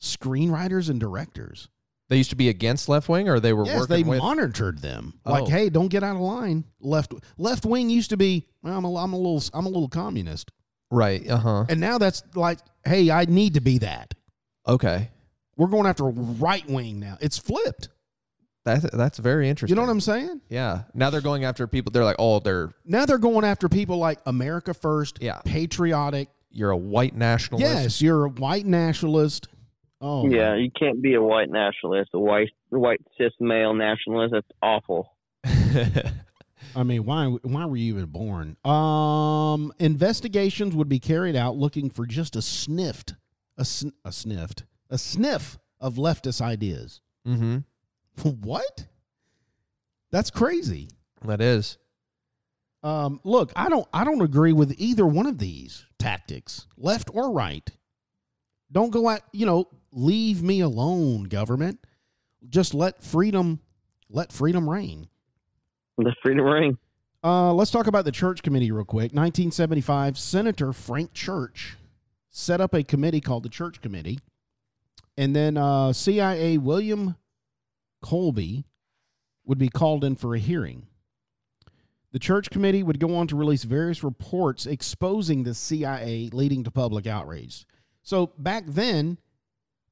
[0.02, 1.68] screenwriters and directors.
[2.08, 4.18] They used to be against left wing, or they were Yes, working they with.
[4.20, 5.14] monitored them.
[5.26, 5.32] Oh.
[5.32, 6.64] Like, hey, don't get out of line.
[6.80, 8.46] Left left wing used to be.
[8.62, 10.52] Well, I'm a, I'm a little I'm a little communist,
[10.90, 11.28] right.
[11.28, 11.64] Uh huh.
[11.68, 14.14] and now that's like, hey, I need to be that.
[14.68, 15.10] Okay.
[15.56, 17.16] We're going after right wing now.
[17.20, 17.88] It's flipped.
[18.64, 19.74] That's that's very interesting.
[19.74, 20.40] You know what I'm saying?
[20.48, 20.82] Yeah.
[20.94, 21.90] Now they're going after people.
[21.92, 25.40] They're like, oh, they're Now they're going after people like America First, Yeah.
[25.44, 26.28] patriotic.
[26.56, 27.70] You're a white nationalist.
[27.72, 29.48] Yes, you're a white nationalist.
[30.00, 34.34] Oh, my- yeah, you can't be a white nationalist, a white white cis male nationalist,
[34.34, 35.52] a white white cis male nationalist.
[35.52, 36.12] That's awful.
[36.76, 38.56] I mean, why why were you even born?
[38.64, 43.14] Um, investigations would be carried out looking for just a sniffed,
[43.56, 47.00] a sn- a sniffed, a sniff of leftist ideas.
[47.26, 47.58] mm-hmm.
[48.42, 48.86] what?
[50.10, 50.88] That's crazy.
[51.24, 51.78] That is.
[52.82, 57.32] Um, look, I don't I don't agree with either one of these tactics, left or
[57.32, 57.68] right.
[58.70, 61.78] Don't go out, you know, leave me alone, government.
[62.48, 63.60] Just let freedom
[64.08, 65.08] let freedom reign.
[65.98, 66.78] Let freedom reign.
[67.24, 69.12] Uh, let's talk about the church committee real quick.
[69.12, 71.76] 1975, Senator Frank Church
[72.30, 74.20] set up a committee called the Church Committee.
[75.16, 77.16] And then uh, CIA William
[78.02, 78.66] Colby
[79.44, 80.86] would be called in for a hearing.
[82.16, 86.70] The Church Committee would go on to release various reports exposing the CIA, leading to
[86.70, 87.66] public outrage.
[88.02, 89.18] So back then,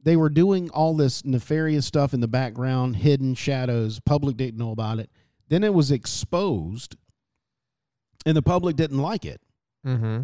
[0.02, 4.00] they were doing all this nefarious stuff in the background, hidden shadows.
[4.00, 5.10] Public didn't know about it.
[5.50, 6.96] Then it was exposed,
[8.24, 9.42] and the public didn't like it.
[9.86, 10.22] Mm-hmm.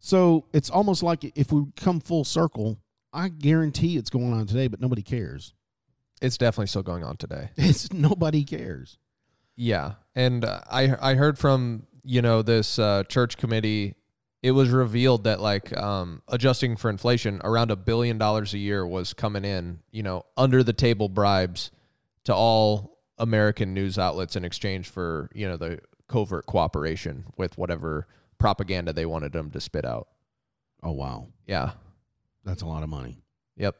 [0.00, 2.80] So it's almost like if we come full circle,
[3.12, 5.54] I guarantee it's going on today, but nobody cares.
[6.20, 7.50] It's definitely still going on today.
[7.56, 8.98] It's nobody cares.
[9.56, 13.94] Yeah, and uh, I I heard from you know this uh, church committee.
[14.42, 18.84] It was revealed that like um, adjusting for inflation, around a billion dollars a year
[18.86, 19.80] was coming in.
[19.92, 21.70] You know, under the table bribes
[22.24, 28.06] to all American news outlets in exchange for you know the covert cooperation with whatever
[28.38, 30.08] propaganda they wanted them to spit out.
[30.82, 31.72] Oh wow, Yeah.
[32.44, 33.18] that's a lot of money.
[33.56, 33.76] Yep.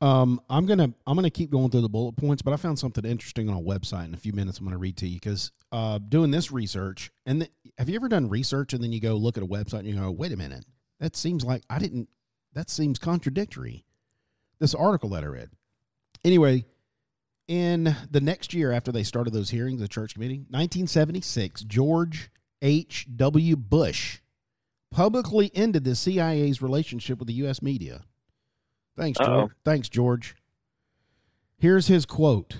[0.00, 3.04] Um, I'm gonna I'm gonna keep going through the bullet points, but I found something
[3.04, 4.58] interesting on a website in a few minutes.
[4.58, 8.08] I'm gonna read to you because uh, doing this research and th- have you ever
[8.08, 10.36] done research and then you go look at a website and you go, wait a
[10.36, 10.64] minute,
[11.00, 12.08] that seems like I didn't.
[12.54, 13.84] That seems contradictory.
[14.58, 15.50] This article that I read.
[16.24, 16.64] Anyway,
[17.48, 22.30] in the next year after they started those hearings, the church committee, 1976, George
[22.62, 23.06] H.
[23.16, 23.56] W.
[23.56, 24.20] Bush
[24.90, 27.62] publicly ended the CIA's relationship with the U.S.
[27.62, 28.02] media.
[28.96, 29.26] Thanks, Uh-oh.
[29.26, 29.52] George.
[29.64, 30.34] Thanks, George.
[31.58, 32.58] Here's his quote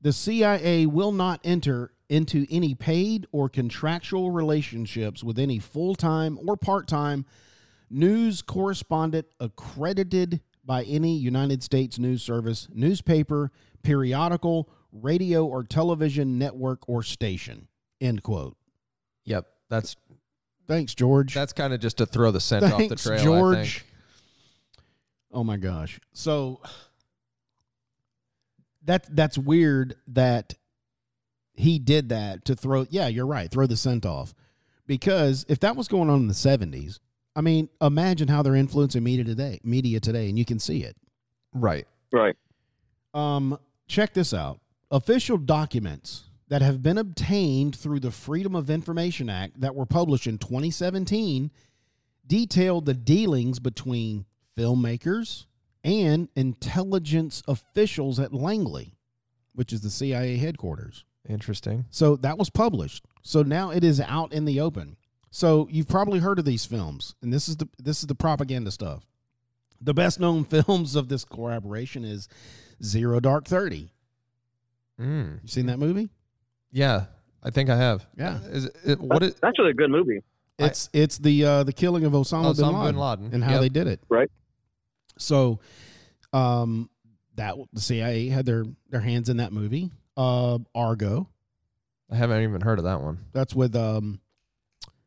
[0.00, 6.38] The CIA will not enter into any paid or contractual relationships with any full time
[6.46, 7.24] or part time
[7.90, 13.50] news correspondent accredited by any United States news service, newspaper,
[13.82, 17.68] periodical, radio, or television network or station.
[18.00, 18.56] End quote.
[19.24, 19.46] Yep.
[19.70, 19.96] That's
[20.66, 21.34] Thanks, George.
[21.34, 23.20] that's kind of just to throw the scent off the Thanks, trail.
[23.20, 23.84] I George.
[25.34, 25.40] Think.
[25.40, 26.00] Oh my gosh.
[26.12, 26.60] So
[28.84, 30.54] that that's weird that
[31.54, 34.34] he did that to throw yeah, you're right, throw the scent off.
[34.86, 36.98] Because if that was going on in the 70s,
[37.34, 40.96] I mean, imagine how they're influencing media today, media today and you can see it.
[41.54, 41.86] Right.
[42.12, 42.36] Right.
[43.14, 44.60] Um, check this out.
[44.90, 50.26] Official documents that have been obtained through the Freedom of Information Act that were published
[50.26, 51.50] in 2017
[52.26, 55.46] detailed the dealings between filmmakers
[55.82, 58.94] and intelligence officials at Langley,
[59.54, 61.04] which is the CIA headquarters.
[61.28, 61.86] Interesting.
[61.90, 63.04] So that was published.
[63.22, 64.96] So now it is out in the open.
[65.30, 68.70] So you've probably heard of these films, and this is the this is the propaganda
[68.70, 69.04] stuff.
[69.80, 72.28] The best known films of this collaboration is
[72.82, 73.90] Zero Dark Thirty.
[75.00, 75.42] Mm.
[75.42, 76.08] You seen that movie?
[76.70, 77.06] Yeah,
[77.42, 78.06] I think I have.
[78.16, 78.38] Yeah.
[78.44, 80.22] Is it, what is That's actually a good movie.
[80.60, 83.30] I- It's it's the uh, the killing of Osama, bin, Laden bin Laden.
[83.34, 83.60] and how Yep.
[83.60, 84.00] they did it.
[84.08, 84.30] Right.
[85.18, 85.60] So,
[86.32, 86.90] um,
[87.36, 89.90] that the CIA had their their hands in that movie.
[90.16, 91.28] Uh, Argo.
[92.10, 93.18] I haven't even heard of that one.
[93.32, 94.20] That's with um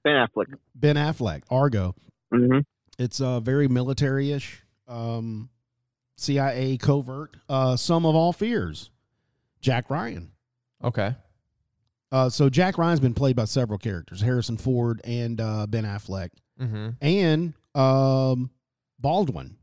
[0.04, 0.54] Ben Affleck.
[0.76, 1.44] Ben Affleck.
[1.50, 1.96] Argo.
[2.32, 2.60] hmm
[3.00, 4.64] It's uh very military ish.
[4.88, 5.50] Um,
[6.18, 7.36] CIA covert.
[7.48, 8.90] Uh, sum of all fears.
[9.62, 10.32] Jack Ryan.
[10.84, 11.16] Okay.
[12.12, 16.30] Uh, so Jack Ryan's been played by several characters: Harrison Ford and uh, Ben Affleck,
[16.60, 16.90] Mm-hmm.
[17.02, 18.50] and um,
[19.00, 19.58] Baldwin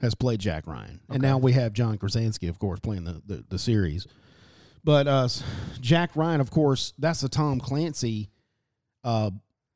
[0.00, 3.44] has played Jack Ryan, and now we have John Krasinski, of course, playing the the,
[3.48, 4.06] the series.
[4.82, 5.28] But uh,
[5.80, 8.28] Jack Ryan, of course, that's the Tom Clancy
[9.02, 9.30] uh,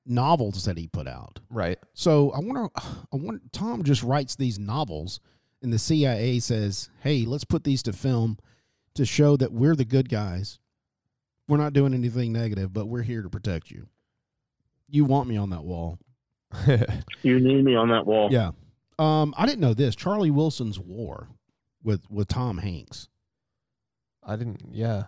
[0.04, 1.40] novels that he put out.
[1.48, 1.78] Right.
[1.94, 5.20] So I wonder, I wonder, Tom just writes these novels,
[5.62, 8.38] and the CIA says, "Hey, let's put these to film
[8.94, 10.59] to show that we're the good guys.
[11.48, 13.87] We're not doing anything negative, but we're here to protect you.
[14.88, 15.98] You want me on that wall."
[17.22, 18.28] You need me on that wall.
[18.31, 18.52] Yeah.
[18.98, 19.94] Um, I didn't know this.
[19.94, 21.28] Charlie Wilson's War
[21.82, 23.08] with with Tom Hanks.
[24.22, 24.62] I didn't.
[24.72, 25.04] Yeah.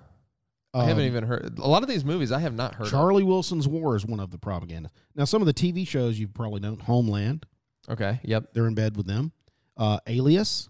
[0.73, 1.59] I haven't Um, even heard.
[1.59, 2.87] A lot of these movies I have not heard.
[2.87, 4.89] Charlie Wilson's War is one of the propaganda.
[5.17, 7.45] Now, some of the TV shows you've probably known, Homeland,
[7.89, 8.21] Okay.
[8.23, 8.53] Yep.
[8.55, 9.33] they're in bed with them.
[9.77, 10.69] uh, Alias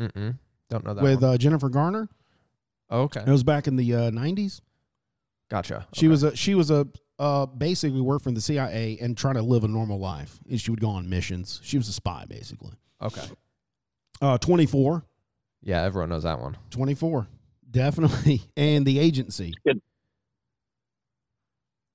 [0.00, 0.38] Mm-mm.
[0.70, 1.34] Don't know that with one.
[1.34, 2.08] uh, Jennifer Garner.
[2.88, 3.20] Oh, okay.
[3.20, 4.60] It was back in the uh, '90s.
[5.50, 5.86] Gotcha.
[5.92, 6.10] She Okay.
[6.10, 9.64] was a she was a uh, basically worked for the CIA and trying to live
[9.64, 10.38] a normal life.
[10.48, 11.60] And she would go on missions.
[11.62, 12.72] She was a spy basically.
[13.00, 13.26] Okay.
[14.20, 15.04] Uh, 24,
[15.62, 16.56] Yeah, everyone knows that one.
[16.70, 17.26] 24,
[17.70, 19.54] definitely, and the agency.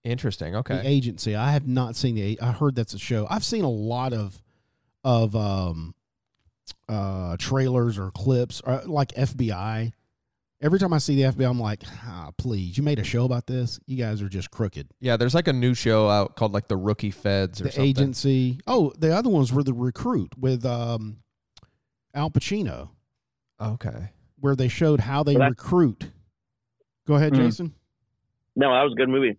[0.03, 0.55] Interesting.
[0.55, 0.75] Okay.
[0.77, 1.35] The agency.
[1.35, 2.39] I have not seen the.
[2.41, 3.27] I heard that's a show.
[3.29, 4.41] I've seen a lot of
[5.03, 5.93] of um
[6.87, 9.91] uh trailers or clips or like FBI.
[10.61, 13.47] Every time I see the FBI, I'm like, ah, please, you made a show about
[13.47, 13.79] this.
[13.85, 14.87] You guys are just crooked.
[14.99, 17.89] Yeah, there's like a new show out called like the Rookie Feds or The something.
[17.89, 18.59] agency.
[18.67, 21.19] Oh, the other ones were the recruit with um
[22.13, 22.89] Al Pacino,
[23.61, 24.09] Okay.
[24.39, 26.11] where they showed how they Well, recruit.
[27.07, 27.41] Go ahead, Hmm.
[27.43, 27.73] Jason.
[28.57, 29.37] No, that was a good movie.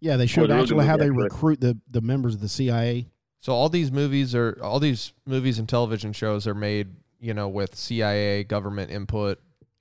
[0.00, 1.22] Yeah, they showed a really actually how movie, they actually.
[1.24, 3.06] recruit the the members of the CIA.
[3.40, 6.88] So all these movies are all these movies and television shows are made,
[7.20, 9.38] you know, with CIA government input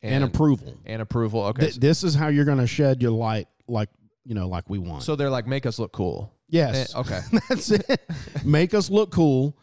[0.07, 0.75] And, and, approval.
[0.85, 1.43] and approval.
[1.45, 1.63] Okay.
[1.63, 3.89] Th- this is how you're going to shed your light, like
[4.25, 5.03] you know, like we want.
[5.03, 6.33] so they're like make us look cool.
[6.49, 7.19] yes, Eh, okay.
[7.49, 8.01] that's it.
[8.43, 9.57] Make us look cool.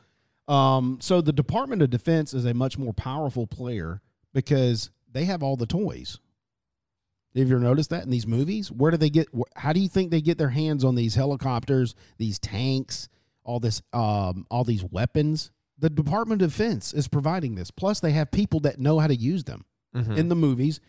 [0.49, 4.01] Um, so the Department of Defense is a much more powerful player
[4.33, 6.19] because they have all the toys.
[7.37, 8.71] Have you ever noticed that in these movies?
[8.71, 9.29] Where do they get?
[9.57, 13.09] How do you think they get their hands on these helicopters, these tanks,
[13.43, 15.51] all this, um, all these weapons?
[15.79, 17.71] The Department of Defense is providing this.
[17.73, 20.17] Plus, they have people that know how to use them Mhm.
[20.17, 20.81] in the movies.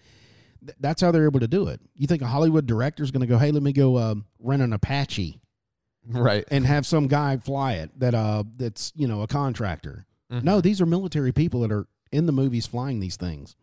[0.62, 1.80] Th- That's how they're able to do it.
[1.96, 4.62] You think a Hollywood director is going to go, "Hey, let me go um, rent
[4.62, 5.40] an Apache
[6.08, 6.44] right.
[6.50, 10.06] and have some guy fly it that uh that's you know a contractor"?
[10.32, 10.44] Mhm.
[10.44, 13.56] No, these are military people that are in the movies flying these things.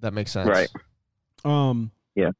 [0.00, 0.48] That makes sense.
[0.48, 0.68] Right.
[1.44, 2.30] Um, Yeah.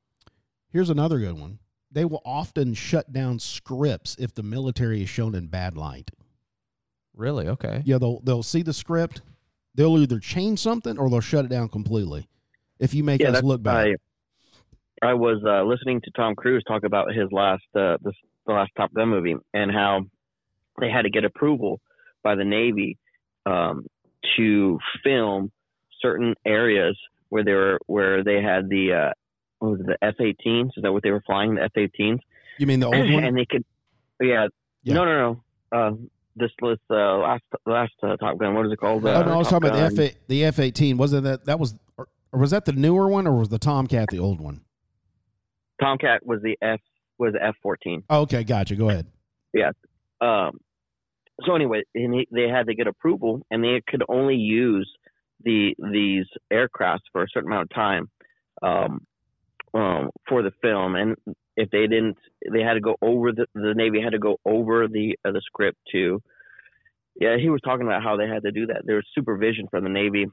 [0.70, 1.58] Here's another good one.
[1.90, 6.10] They will often shut down scripts if the military is shown in bad light.
[7.14, 7.48] Really?
[7.48, 7.82] Okay.
[7.86, 9.22] Yeah, they'll they'll see the script,
[9.74, 12.28] they'll either change something or they'll shut it down completely.
[12.78, 13.94] If you make yeah, us look bad,
[15.02, 18.14] I I was uh, listening to Tom Cruise talk about his last uh, this,
[18.46, 20.02] the last Top Gun movie and how
[20.80, 21.80] they had to get approval
[22.22, 22.98] by the Navy
[23.44, 23.86] um,
[24.36, 25.50] to film
[26.00, 29.12] certain areas where they were where they had the uh,
[29.58, 30.68] what was it, the F-18s?
[30.76, 31.54] Is that what they were flying?
[31.54, 32.18] The F-18s,
[32.58, 33.24] you mean the old one?
[33.24, 33.64] and they could,
[34.20, 34.48] yeah,
[34.82, 34.94] Yeah.
[34.94, 35.42] no, no, no.
[35.78, 35.90] Uh,
[36.36, 38.54] this was uh, last last uh, Top Gun.
[38.54, 39.04] What is it called?
[39.06, 40.98] oh Uh, no, I was Top talking about the F the F eighteen.
[40.98, 41.74] Wasn't that that was
[42.36, 44.60] or, was that the newer one or was the Tomcat the old one?
[45.80, 46.80] Tomcat was the F
[47.18, 48.04] was the F-14.
[48.10, 48.76] Oh, okay, gotcha.
[48.76, 49.06] Go ahead.
[50.20, 50.58] um,
[51.44, 54.90] so anyway, and he, they had to get approval, and they could only use
[55.44, 58.10] the these aircrafts for a certain amount of time
[58.62, 59.06] um,
[59.74, 60.94] um, for the film.
[60.94, 61.16] And
[61.56, 62.16] if they didn't,
[62.50, 65.42] they had to go over the the Navy had to go over the uh, the
[65.44, 66.22] script to.
[67.18, 68.82] Yeah, he was talking about how they had to do that.
[68.84, 70.26] There was supervision from the Navy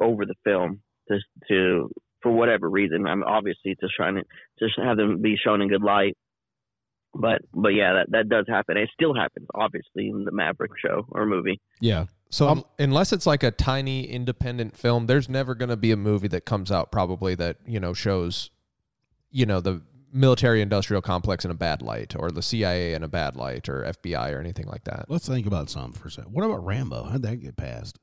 [0.00, 1.18] over the film to
[1.48, 1.90] to
[2.22, 3.06] for whatever reason.
[3.06, 4.26] I'm obviously to shine it,
[4.58, 6.16] to have them be shown in good light
[7.14, 8.76] but but yeah, that that does happen.
[8.76, 11.60] It still happens, obviously, in the Maverick show or movie.
[11.80, 15.90] Yeah, So Um, unless it's like a tiny independent film, there's never going to be
[15.90, 18.50] a movie that comes out probably that you know shows,
[19.30, 23.08] you know, the military industrial complex in a bad light, or the CIA in a
[23.08, 25.06] bad light, or FBI or anything like that.
[25.08, 26.32] let's think about something for a second.
[26.32, 27.04] What about Rambo?
[27.04, 27.98] How'd that get passed?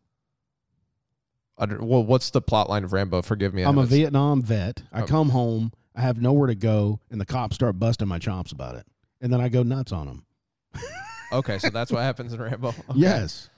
[1.58, 3.22] Well, what's the plot line of Rambo?
[3.22, 3.64] Forgive me.
[3.64, 4.84] I I'm a Vietnam vet.
[4.92, 5.06] I Oh.
[5.06, 5.72] come home.
[5.96, 8.86] I have nowhere to go, and the cops start busting my chops about it,
[9.22, 10.26] and then I go nuts on them.
[11.32, 12.68] Okay, so that's what happens in Rambo.
[12.90, 13.00] Okay.
[13.00, 13.50] Yes.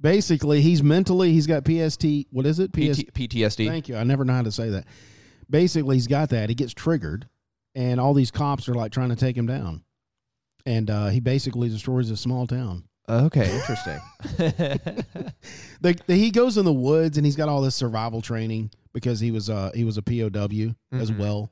[0.00, 2.04] Basically, he's mentally, he's got PST.
[2.30, 2.72] What is it?
[2.72, 3.66] PS- PT, PTSD.
[3.68, 3.96] Thank you.
[3.96, 4.84] I never know how to say that.
[5.50, 6.48] Basically, he's got that.
[6.48, 7.28] He gets triggered,
[7.74, 9.82] and all these cops are like trying to take him down.
[10.64, 12.84] And uh, he basically destroys a small town.
[13.08, 14.00] Okay, interesting.
[15.80, 19.20] They, they- he goes in the woods, and he's got all this survival training because
[19.20, 21.18] he was uh, he was a POW as Mhm.
[21.18, 21.50] well.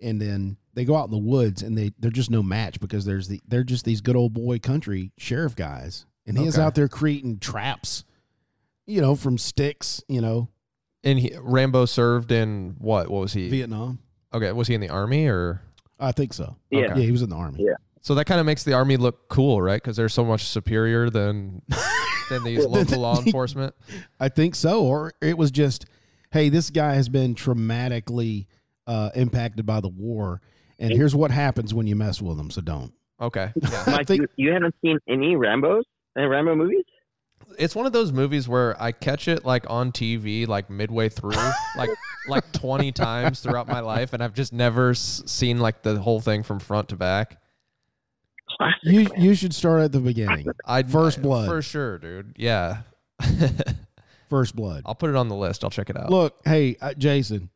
[0.00, 3.04] And then they go out in the woods, and they they're just no match because
[3.04, 6.74] there's the they're just these good old boy country sheriff guys, and he is out
[6.74, 8.04] there creating traps,
[8.86, 10.48] you know, from sticks, you know,
[11.04, 13.08] and he, Rambo served in what?
[13.10, 13.48] What was he?
[13.48, 13.98] Vietnam.
[14.34, 15.62] okay, was he in the army or?
[15.98, 16.56] I think so.
[16.70, 16.94] Yeah.
[16.94, 17.64] Yeah, he was in the army.
[17.64, 17.76] Yeah.
[18.06, 19.82] So that kind of makes the army look cool, right?
[19.82, 21.60] Because they're so much superior than
[22.30, 23.74] than these local law enforcement.
[24.20, 24.84] I think so.
[24.84, 25.86] Or it was just,
[26.30, 28.46] hey, this guy has been traumatically
[28.86, 30.40] uh, impacted by the war,
[30.78, 32.48] and here's what happens when you mess with them.
[32.52, 32.92] So don't.
[33.20, 33.82] Okay, yeah.
[33.88, 35.82] Mike, think- you, you haven't seen any Rambo's?
[36.16, 36.84] Any Rambo movies?
[37.58, 41.32] it's one of those movies where I catch it like on TV, like midway through,
[41.76, 41.90] like
[42.28, 46.20] like twenty times throughout my life, and I've just never s- seen like the whole
[46.20, 47.40] thing from front to back.
[48.56, 48.78] Classic.
[48.84, 49.20] You man.
[49.20, 50.46] you should start at the beginning.
[50.64, 51.46] I First Blood.
[51.48, 52.34] for sure, dude.
[52.36, 52.78] Yeah.
[54.28, 54.82] First Blood.
[54.86, 55.62] I'll put it on the list.
[55.64, 56.10] I'll check it out.
[56.10, 57.50] Look, hey, uh, Jason.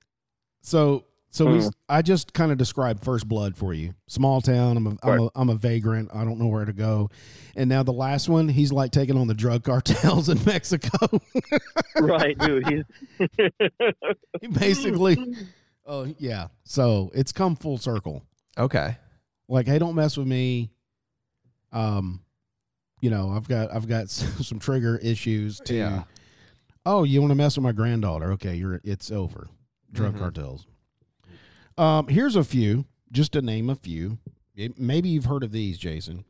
[0.62, 1.72] So, so we, Mhm.
[1.88, 3.94] I just kind of described First Blood for you.
[4.08, 4.76] Small town.
[4.76, 6.10] I'm a, I'm a, I'm a vagrant.
[6.14, 7.10] I don't know where to go.
[7.56, 11.20] And now the last one, he's like taking on the drug cartels in Mexico.
[12.00, 12.84] right, dude.
[14.40, 15.18] He basically,
[15.86, 16.48] oh yeah.
[16.64, 18.22] So it's come full circle.
[18.58, 18.96] Okay.
[19.48, 20.70] Like, hey, don't mess with me.
[21.72, 22.22] Um,
[23.00, 25.74] you know, I've got I've got some trigger issues to.
[25.74, 26.02] Yeah.
[26.86, 28.32] Oh, you want to mess with my granddaughter?
[28.32, 29.48] Okay, you're it's over.
[29.92, 30.18] Drug Mhm.
[30.18, 30.66] cartels.
[31.76, 34.18] Um, here's a few, just to name a few.
[34.54, 36.24] It- maybe you've heard of these, Jason.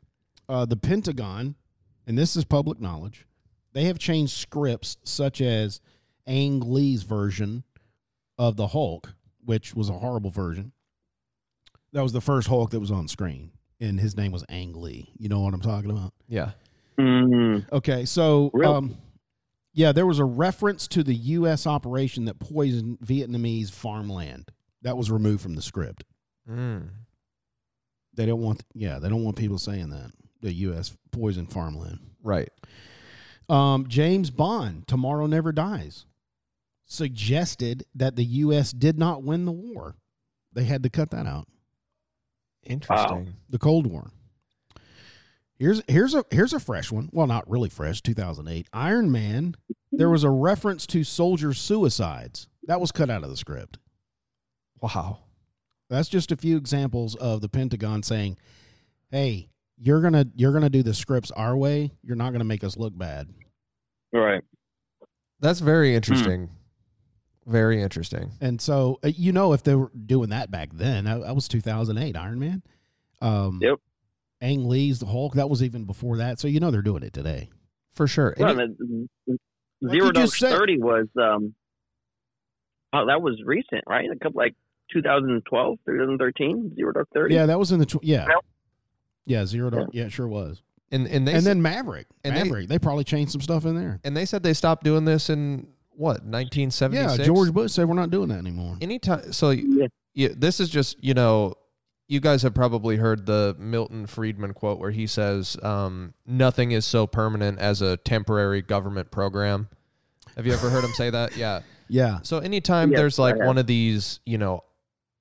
[0.49, 1.55] Uh, the Pentagon,
[2.07, 3.27] and this is public knowledge.
[3.73, 5.81] They have changed scripts such as
[6.27, 7.65] Ang Lee's version
[8.39, 9.15] of the Hulk,
[9.45, 10.73] which was a horrible version.
[11.93, 15.11] That was the first Hulk that was on screen, and his name was Ang Lee.
[15.19, 16.13] You know what I'm talking about?
[16.29, 16.53] Yeah.
[16.99, 18.97] Mm, Okay, so Real- um,
[19.73, 21.67] yeah, there was a reference to the U.S.
[21.67, 24.51] operation that poisoned Vietnamese farmland.
[24.83, 26.05] That was removed from the script.
[26.49, 26.89] Mm.
[28.15, 30.11] They don't want, yeah, they don't want people saying that
[30.43, 30.97] the U.S.
[31.13, 31.99] poisoned farmland.
[32.23, 32.51] Right.
[33.49, 36.07] Um, James Bond, Tomorrow Never Dies,
[36.87, 38.73] suggested that the U.S.
[38.73, 39.97] did not win the war.
[40.53, 41.47] They had to cut that out.
[42.65, 43.35] Interesting.
[43.49, 44.11] The Cold War.
[45.59, 47.11] Here's here's a here's a fresh one.
[47.13, 48.01] Well, not really fresh.
[48.01, 48.69] 2008.
[48.73, 49.57] Iron Man.
[49.93, 52.49] There was a reference to soldier suicides.
[52.65, 53.79] That was cut out of the script.
[54.81, 55.19] Wow.
[55.91, 58.39] That's just a few examples of the Pentagon saying,
[59.11, 61.93] "Hey, you're gonna you're gonna do the scripts our way.
[62.03, 63.29] You're not gonna make us look bad."
[64.13, 64.43] right.
[65.41, 65.97] That's very hmm.
[65.97, 66.51] interesting.
[67.47, 68.33] Very interesting.
[68.41, 71.49] And so uh, you know if they were doing that back then, that, that was
[71.49, 72.63] 2008 Iron Man.
[73.23, 73.79] Um, Yep.
[74.43, 75.35] Ang Lee's the Hulk.
[75.35, 76.39] That was even before that.
[76.39, 77.51] So you know they're doing it today.
[77.93, 78.35] For sure.
[78.39, 78.71] Well, it-
[79.83, 80.31] Like Zero you Dark.
[80.31, 81.55] Thirty was um.
[82.93, 84.09] Oh, that was recent, right?
[84.11, 84.55] A couple like
[84.93, 86.75] 2012, 2013.
[86.75, 87.35] Zero Dark Thirty.
[87.35, 88.27] Yeah, that was in the tw- yeah.
[89.27, 89.91] Yeah, Zero Dark.
[89.93, 90.63] Yeah, it sure was.
[90.91, 92.07] and, and they and said, then Maverick.
[92.25, 92.69] and they- Maverick.
[92.69, 94.01] They, probably changed some stuff in there.
[94.05, 95.69] and they said they stopped doing this in
[96.01, 97.19] what, 1976?
[97.19, 98.79] Yeah, George Bush said we're not doing that anymore.
[98.81, 99.89] Anytime so Yeah.
[100.15, 101.55] yeah, this is just, you know,
[102.09, 106.87] you guys have probably heard the Milton Friedman quote where he says, um, nothing is
[106.87, 109.69] so permanent as a temporary government program.
[110.37, 111.37] Have you ever heard him say that?
[111.37, 111.61] Yeah.
[111.89, 112.21] Yeah.
[112.23, 114.63] So anytime Yes, there's like one of these, you know,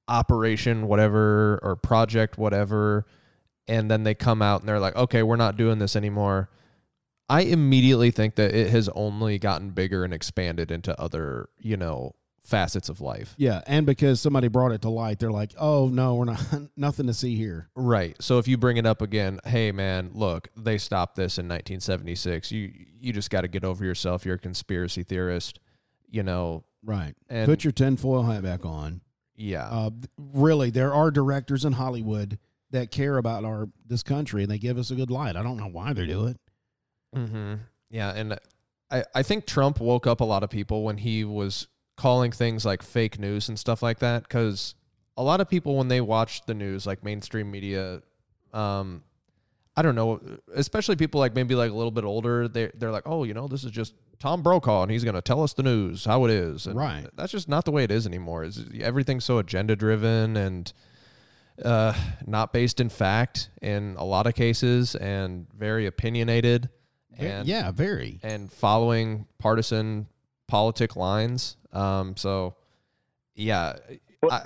[0.07, 3.05] operation whatever or project whatever,
[3.67, 6.49] and then they come out and they're like, okay, we're not doing this anymore.
[7.29, 12.15] I immediately think that it has only gotten bigger and expanded into other, you know,
[12.41, 13.35] facets of life.
[13.37, 16.43] Yeah, and because somebody brought it to light, they're like, "Oh no, we're not
[16.75, 18.15] nothing to see here." Right.
[18.19, 22.51] So if you bring it up again, hey man, look, they stopped this in 1976.
[22.51, 24.25] You you just got to get over yourself.
[24.25, 25.59] You're a conspiracy theorist.
[26.09, 26.63] You know.
[26.83, 27.13] Right.
[27.29, 29.01] And Put your tinfoil hat back on.
[29.35, 29.67] yeah.
[29.67, 32.39] Uh, really, there are directors in Hollywood
[32.71, 35.35] that care about our this country and they give us a good light.
[35.35, 36.37] I don't know why they do it.
[37.15, 37.55] Mm-hmm.
[37.89, 38.37] Yeah, and
[38.91, 42.65] I I think Trump woke up a lot of people when he was calling things
[42.65, 44.73] like fake news and stuff like that because
[45.17, 48.01] a lot of people when they watch the news like mainstream media
[48.53, 49.03] um
[49.75, 50.17] i don't know
[50.55, 53.49] especially people like maybe like a little bit older they they're like oh you know
[53.49, 56.31] this is just tom brokaw and he's going to tell us the news how it
[56.31, 57.05] is and Right.
[57.17, 60.71] that's just not the way it is anymore is everything's so agenda driven and
[61.65, 61.93] uh
[62.25, 66.69] not based in fact in a lot of cases and very opinionated
[67.19, 68.19] and yeah, very.
[68.23, 70.07] and following partisan
[70.47, 71.57] politic lines.
[71.71, 72.55] Um, so
[73.35, 73.77] yeah,
[74.29, 74.41] I,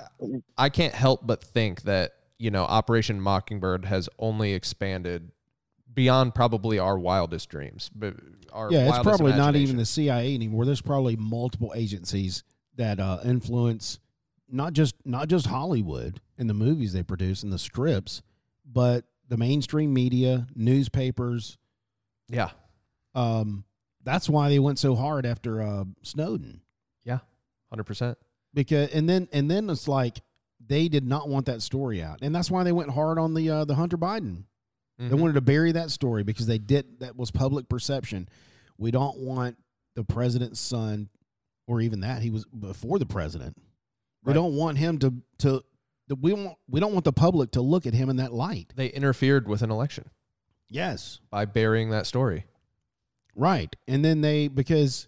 [0.58, 5.32] I can't help but think that, you know, Operation Mockingbird has only expanded
[5.94, 7.90] beyond probably our wildest dreams.
[7.94, 8.16] But
[8.52, 10.66] our Yeah, it's probably not even the CIA anymore.
[10.66, 12.44] There's probably multiple agencies
[12.76, 14.00] that uh, influence
[14.50, 18.22] not just not just Hollywood and the movies they produce and the scripts,
[18.66, 21.58] but the mainstream media, newspapers.
[22.30, 22.52] Yeah.
[23.16, 23.64] Um,
[24.04, 26.62] that's why they went so hard after uh, Snowden.
[27.04, 27.20] Yeah.
[27.74, 28.16] 100%.
[28.54, 30.22] because and then and then it's like
[30.66, 33.50] they did not want that story out, and that's why they went hard on the
[33.50, 34.44] uh, the Hunter Biden.
[35.00, 35.20] They Mhm.
[35.20, 38.30] wanted to bury that story because they did that was public perception.
[38.78, 39.58] We don't want
[39.96, 41.10] the president's son,
[41.68, 43.58] or even that he was before the president.
[44.24, 45.64] We don't want him to to.
[46.08, 48.72] the- We want we don't want the public to look at him in that light.
[48.76, 50.10] They interfered with an election
[50.70, 52.46] Yes, by burying that story.
[53.36, 53.76] Right.
[53.88, 55.08] And then they because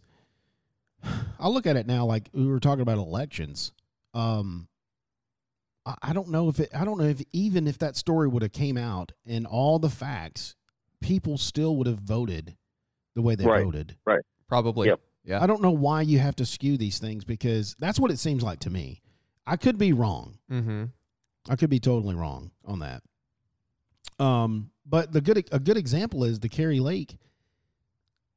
[1.40, 3.72] I look at it now like we were talking about elections.
[4.14, 4.68] Um,
[5.86, 6.70] I, I don't know if it.
[6.74, 9.90] I don't know if even if that story would have came out and all the
[9.90, 10.56] facts,
[11.02, 12.56] people still would have voted
[13.16, 13.64] the way they Right.
[13.64, 13.96] voted.
[14.06, 14.22] Right.
[14.48, 14.88] Probably.
[14.88, 15.00] Yep.
[15.26, 15.42] Yeah.
[15.44, 18.44] I don't know why you have to skew these things because that's what it seems
[18.44, 19.02] like to me.
[19.48, 20.38] I could be wrong.
[20.52, 20.86] Mm-hmm.
[21.50, 23.04] I could be totally wrong on that.
[24.20, 27.18] Um, but the good a good example is the Kari Lake.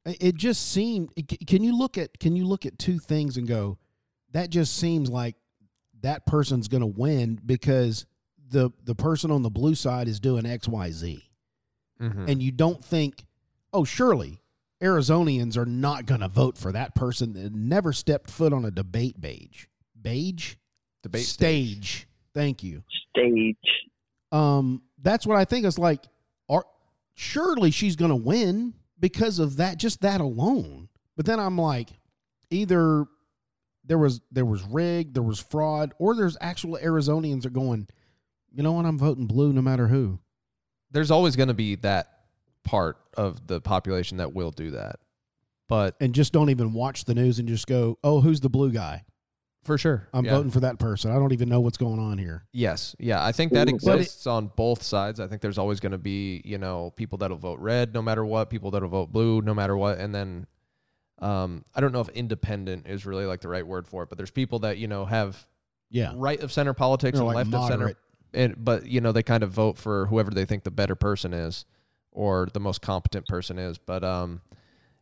[0.05, 1.09] It it just seemed.
[1.47, 3.77] Can you look at Can you look at two things and go,
[4.31, 5.35] that just seems like
[6.01, 8.05] that person's going to win because
[8.49, 11.23] the the person on the blue side is doing X Y Z,
[12.01, 12.25] Mm-hmm.
[12.29, 13.25] and you don't think,
[13.73, 14.41] oh, surely
[14.81, 18.71] Arizonians are not going to vote for that person that never stepped foot on a
[18.71, 19.65] debate beige.
[20.01, 20.55] Beige
[21.03, 22.07] Debate stage.
[22.33, 23.57] Thank you Stage.
[24.31, 25.65] um, that's what I think.
[25.65, 26.05] It's like,
[26.47, 26.63] are,
[27.15, 30.89] surely she's going to win because of that, just that alone.
[31.15, 31.89] But then I'm like,
[32.49, 33.05] either
[33.85, 37.87] there was there was rigged, there was fraud, or there's actual Arizonians are going,
[38.53, 40.19] you know what, I'm voting blue no matter who.
[40.91, 42.07] There's always going to be that
[42.63, 44.97] part of the population that will do that,
[45.67, 48.71] but and just don't even watch the news and just go, oh, who's the blue
[48.71, 49.03] guy?
[49.61, 50.35] For sure, I'm yeah.
[50.35, 51.11] voting for that person.
[51.11, 52.45] I don't even know what's going on here.
[52.53, 55.19] Yes, yeah, I think that But it- exists on both sides.
[55.19, 58.25] I think there's always going to be, you know, people that'll vote red no matter
[58.25, 60.47] what, people that'll vote blue no matter what, and then
[61.21, 64.17] um, I don't know if independent is really like the right word for it, but
[64.17, 65.45] there's people that you know have
[65.89, 67.93] Yeah, right of center politics They're and like left of center,
[68.33, 71.33] and, but you know they kind of vote for whoever they think the better person
[71.33, 71.65] is
[72.11, 73.77] or the most competent person is.
[73.77, 74.41] But um,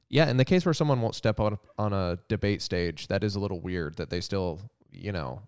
[0.09, 3.35] yeah, in the case where someone won't step on on a debate stage, that is
[3.35, 4.59] a little weird that they still
[4.91, 5.41] you know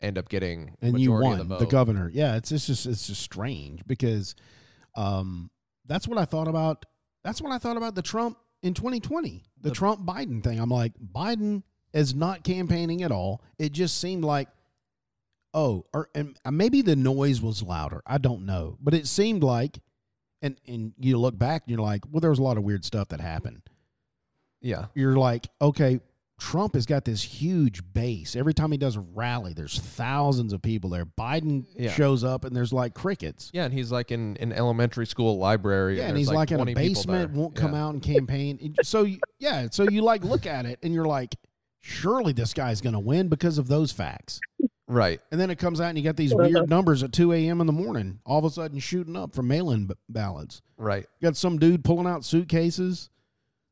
[0.00, 2.10] end up getting and you won the, the governor.
[2.12, 4.34] Yeah, it's, it's just it's just strange because
[4.96, 5.50] um,
[5.86, 6.84] that's what I thought about.
[7.24, 10.58] That's what I thought about the Trump in 2020, the, The- Trump Biden thing.
[10.58, 13.42] I'm like, Biden is not campaigning at all.
[13.58, 14.48] It just seemed like,
[15.54, 18.02] oh, or and maybe the noise was louder.
[18.06, 19.78] I don't know, but it seemed like,
[20.42, 22.84] and and you look back and you're like, well, there was a lot of weird
[22.84, 23.62] stuff that happened
[24.62, 24.86] yeah.
[24.94, 26.00] you're like, okay,
[26.40, 28.34] Trump has got this huge base.
[28.34, 31.06] Every time he does a rally, there's thousands of people there.
[31.06, 31.92] Biden Yeah.
[31.92, 33.50] shows up and there's like crickets.
[33.52, 35.98] Yeah, and he's like in an elementary school library.
[35.98, 37.84] Yeah, and there's he's like, in a basement, won't come Yeah.
[37.84, 38.74] out and campaign.
[38.82, 39.06] so
[39.38, 41.36] yeah, so you like look at it and you're like,
[41.80, 44.40] surely this guy's going to win because of those facts.
[44.88, 45.20] Right.
[45.30, 47.60] And then it comes out and you got these weird numbers at 2 a.m.
[47.60, 50.60] in the morning, all of a sudden shooting up from mail-in b- ballots.
[50.76, 51.06] Right.
[51.20, 53.08] You got some dude pulling out suitcases.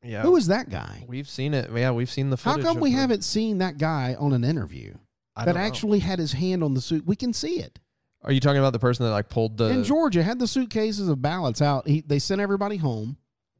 [0.03, 0.21] Yeah.
[0.23, 1.05] Who is that guy?
[1.07, 1.69] We've seen it.
[1.73, 2.65] Yeah, we've seen the How footage.
[2.65, 4.95] come of we haven't seen that guy on an interview?
[5.35, 5.67] I that don't know.
[5.67, 7.05] actually had his hand on the suit.
[7.05, 7.79] We can see it.
[8.23, 9.65] Are you talking about the person that like pulled the?
[9.69, 11.87] in Georgia, had the suitcases of ballots out.
[11.87, 13.17] He, they sent everybody home.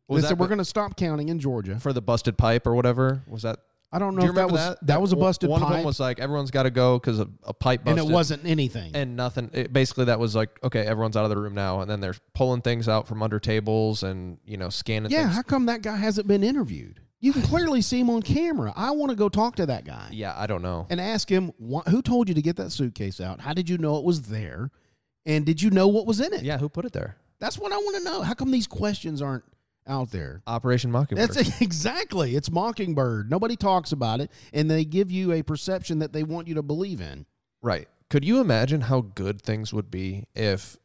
[0.07, 1.79] was they that said we're the- going to stop counting in Georgia.
[1.79, 3.23] for the busted pipe or whatever?
[3.27, 3.59] Was that?
[3.93, 4.87] I don't know Do if that was that?
[4.87, 7.19] that, was a busted One pipe, of them was like everyone's got to go because
[7.19, 8.91] a, a pipe and busted, it wasn't anything.
[8.95, 9.49] and nothing.
[9.53, 12.15] It, basically, that was like okay, everyone's out of the room now, and then they're
[12.33, 15.11] pulling things out from under tables and you know scanning.
[15.11, 15.35] yeah, things.
[15.35, 17.01] how come that guy hasn't been interviewed?
[17.19, 18.73] You can clearly see him on camera.
[18.75, 20.33] I want to go talk to that guy yeah.
[20.35, 20.87] I don't know.
[20.89, 23.41] and ask him wh- who told you to get that suitcase out.
[23.41, 24.71] How did you know it was there?
[25.25, 26.41] And did you know what was in it?
[26.41, 27.17] Yeah, who put it there?
[27.39, 28.21] That's what I want to know.
[28.23, 29.43] How come these questions aren't
[29.87, 30.41] out there?
[30.47, 31.29] Operation Mockingbird.
[31.29, 32.35] That's exactly.
[32.35, 33.29] It's Mockingbird.
[33.29, 36.63] Nobody talks about it, and they give you a perception that they want you to
[36.63, 37.25] believe in.
[37.61, 37.87] Right.
[38.09, 40.77] Could you imagine how good things would be if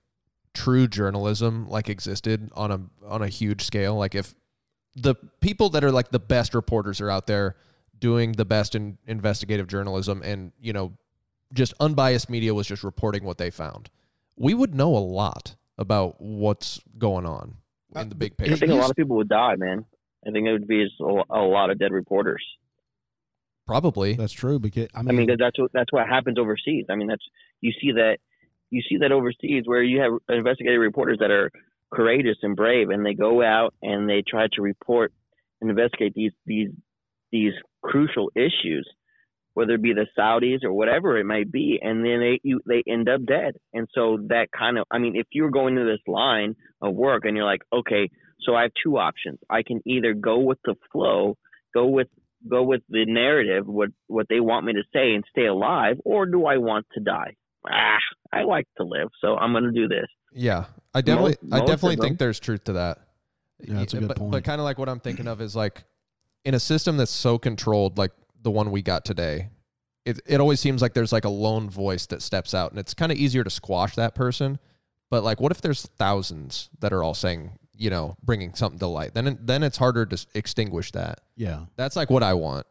[0.54, 3.96] true journalism like existed on a on a huge scale?
[3.96, 4.34] Like if
[4.94, 7.56] the people that are like the best reporters are out there
[7.98, 10.92] doing the best in investigative journalism and, you know,
[11.52, 13.90] just unbiased media was just reporting what they found.
[14.36, 17.56] We would know a lot about what's going on
[17.94, 19.84] in the big it- I think a lot of people would die, man.
[20.26, 22.44] I think it would be a, a lot of dead reporters.
[23.66, 24.14] Probably.
[24.14, 26.86] That's true because I I mean, mean, 'cause that's what that's what happens overseas.
[26.88, 27.24] I mean, that's
[27.60, 28.18] you see that
[28.70, 31.50] you see that overseas where you have investigative reporters that are
[31.92, 35.12] courageous and brave, and they go out and they try to report
[35.60, 36.70] and investigate these these
[37.32, 38.88] these crucial issues,
[39.56, 42.82] whether it be the Saudis or whatever it might be, and then they you, they
[42.86, 43.54] end up dead.
[43.72, 47.24] And so that kind of, I mean, if you're going to this line of work
[47.24, 48.10] and you're like, okay,
[48.42, 49.38] so I have two options.
[49.48, 51.38] I can either go with the flow,
[51.72, 52.08] go with
[52.46, 56.26] go with the narrative, what what they want me to say, and stay alive, or
[56.26, 57.36] do I want to die?
[57.66, 57.96] Ah,
[58.30, 60.06] I like to live, so I'm going to do this.
[60.32, 62.98] Yeah, I definitely, Most- I most definitely think there's truth to that.
[63.64, 64.32] Yeah, that's a good but, point.
[64.32, 65.84] But kind of like what I'm thinking of is like
[66.44, 68.12] in a system that's so controlled, like
[68.46, 69.48] the one we got today.
[70.04, 72.94] It it always seems like there's like a lone voice that steps out, and it's
[72.94, 74.60] kind of easier to squash that person.
[75.10, 78.86] But like, what if there's thousands that are all saying, you know, bringing something to
[78.86, 79.14] light?
[79.14, 81.20] Then it, then it's harder to extinguish that.
[81.36, 82.66] yeah, That's like what I want.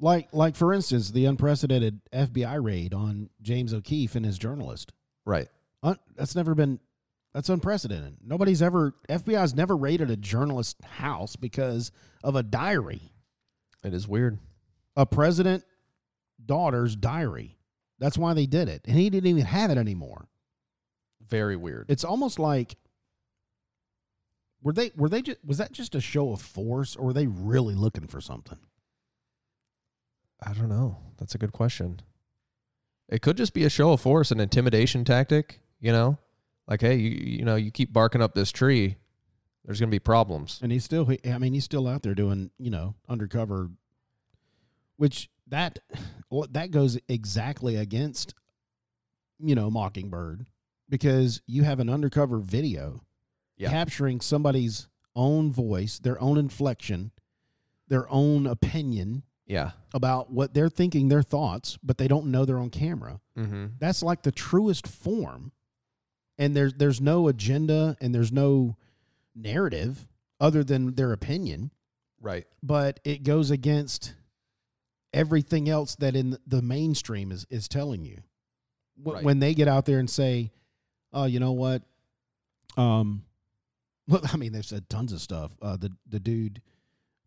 [0.00, 4.92] like like for instance, the unprecedented FBI raid on James O'Keefe and his journalist.
[5.24, 5.46] Right.
[5.84, 6.80] Un- that's never been.
[7.34, 8.16] That's unprecedented.
[8.24, 11.92] Nobody's ever FBI's never raided a journalist's house because
[12.24, 13.12] of a diary.
[13.84, 14.38] It is weird.
[14.98, 15.64] A president
[16.44, 17.56] daughter's diary.
[17.98, 18.82] That's why they did it.
[18.86, 20.28] And he didn't even have it anymore.
[21.26, 21.86] Very weird.
[21.88, 22.76] It's almost like
[24.62, 27.26] were they were they just was that just a show of force or were they
[27.26, 28.58] really looking for something?
[30.44, 30.98] I don't know.
[31.18, 32.00] That's a good question.
[33.08, 36.18] It could just be a show of force, an intimidation tactic, you know?
[36.66, 38.96] Like, hey, you you know, you keep barking up this tree,
[39.64, 40.60] there's going to be problems.
[40.62, 43.70] And he's still he- I mean he's still out there doing, you know, undercover
[44.98, 45.78] which that
[46.50, 48.34] that goes exactly against
[49.38, 50.46] you know Mockingbird
[50.90, 53.00] because you have an undercover video
[53.56, 53.70] Yeah.
[53.70, 57.10] capturing somebody's own voice, their own inflection,
[57.88, 59.72] their own opinion Yeah.
[59.94, 63.20] about what they're thinking, their thoughts, but they don't know they're on camera.
[63.36, 63.66] Mm-hmm.
[63.78, 65.52] That's like the truest form.
[66.36, 68.76] And there's there's no agenda and there's no
[69.34, 70.08] narrative
[70.40, 71.70] other than their opinion,
[72.20, 72.46] Right.
[72.62, 74.14] but it goes against
[75.12, 78.22] everything else that in the mainstream is is telling you.
[79.04, 79.24] Wh- Right.
[79.24, 80.50] When they get out there and say,
[81.12, 81.82] "Oh, you know what?"
[82.76, 83.24] Um,
[84.08, 85.52] well, I mean, they've said tons of stuff.
[85.62, 86.62] Uh, the the dude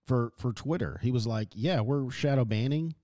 [0.05, 2.95] for for Twitter, he was like, "Yeah, we're shadow banning.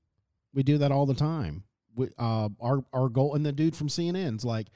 [0.53, 1.63] We do that all the time.
[1.95, 4.67] We, uh, our our goal." And the dude from CNN's like,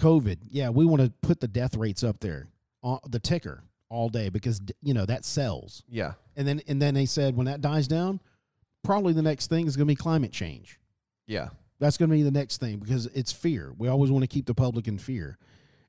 [0.00, 2.48] "COVID, yeah, we want to put the death rates up there,
[2.82, 6.14] on the ticker all day because you know that sells." Yeah.
[6.36, 8.20] And then and then they said when that dies down,
[8.86, 10.78] probably the next thing is going to be climate change.
[11.26, 11.48] Yeah.
[11.78, 13.72] That's going to be the next thing because it's fear.
[13.76, 15.36] We always want to keep the public in fear.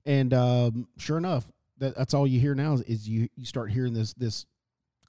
[0.06, 3.72] And um, sure enough, that, that's all you hear now is, is you you start
[3.72, 4.46] hearing this this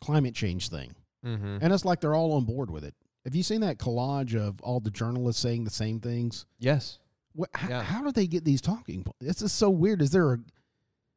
[0.02, 0.94] climate change thing,
[1.26, 1.58] Mm-hmm.
[1.62, 2.94] and it's like they're all on board with it.
[3.24, 6.46] Have you seen that collage of all the journalists saying the same things?
[6.60, 6.98] Yes.
[7.34, 7.82] What, how, Yeah.
[7.82, 9.02] how do they get these talking?
[9.02, 9.18] points?
[9.20, 10.00] This is so weird.
[10.02, 10.38] Is there a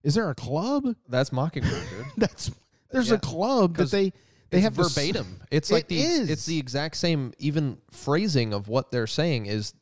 [0.03, 0.95] is there a club?
[1.07, 2.05] That's Mockingbird, dude.
[2.17, 2.49] That's
[2.91, 3.15] there's Yeah.
[3.15, 4.13] a club that they
[4.51, 5.41] they it's have to s- verbatim.
[5.49, 6.29] It's like It the is.
[6.29, 9.73] it's the exact same even phrasing of what they're saying is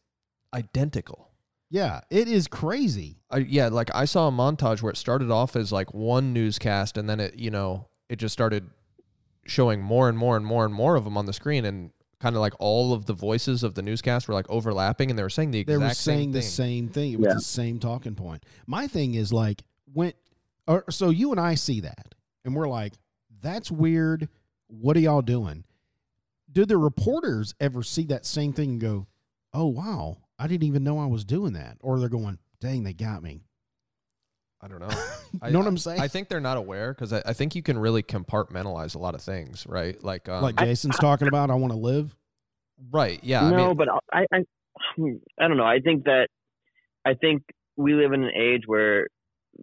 [0.54, 1.28] identical.
[1.72, 3.18] Yeah, it is crazy.
[3.30, 6.98] I, yeah, like I saw a montage where it started off as like one newscast
[6.98, 8.68] and then it, you know, it just started
[9.46, 12.36] showing more and more and more and more of them on the screen and kind
[12.36, 15.30] of like all of the voices of the newscast were like overlapping and they were
[15.30, 16.50] saying the They exact were saying same the thing.
[16.50, 17.14] same thing.
[17.14, 17.34] It was Yeah.
[17.36, 18.44] the same talking point.
[18.66, 19.62] My thing is like
[19.94, 20.14] when,
[20.68, 22.14] or so you and I see that,
[22.46, 22.94] and we're like,
[23.42, 24.28] "That's weird.
[24.70, 25.66] What are y'all doing?"
[26.52, 29.08] Do the reporters ever see that same thing and go,
[29.54, 32.94] "Oh wow, I didn't even know I was doing that," or they're going, "Dang, they
[32.94, 33.44] got me."
[34.62, 34.90] I don't know.
[35.32, 36.02] You I, know what I'm saying?
[36.02, 39.14] I think they're not aware because I, I think you can really compartmentalize a lot
[39.14, 40.04] of things, right?
[40.04, 42.16] Like, um, like Jason's talking about, I want to live.
[42.90, 43.20] right?
[43.22, 43.46] Yeah.
[43.46, 44.38] I no, mean, but I, I,
[45.40, 45.68] I don't know.
[45.68, 46.30] I think that,
[47.06, 47.44] I think
[47.78, 49.06] we live in an age where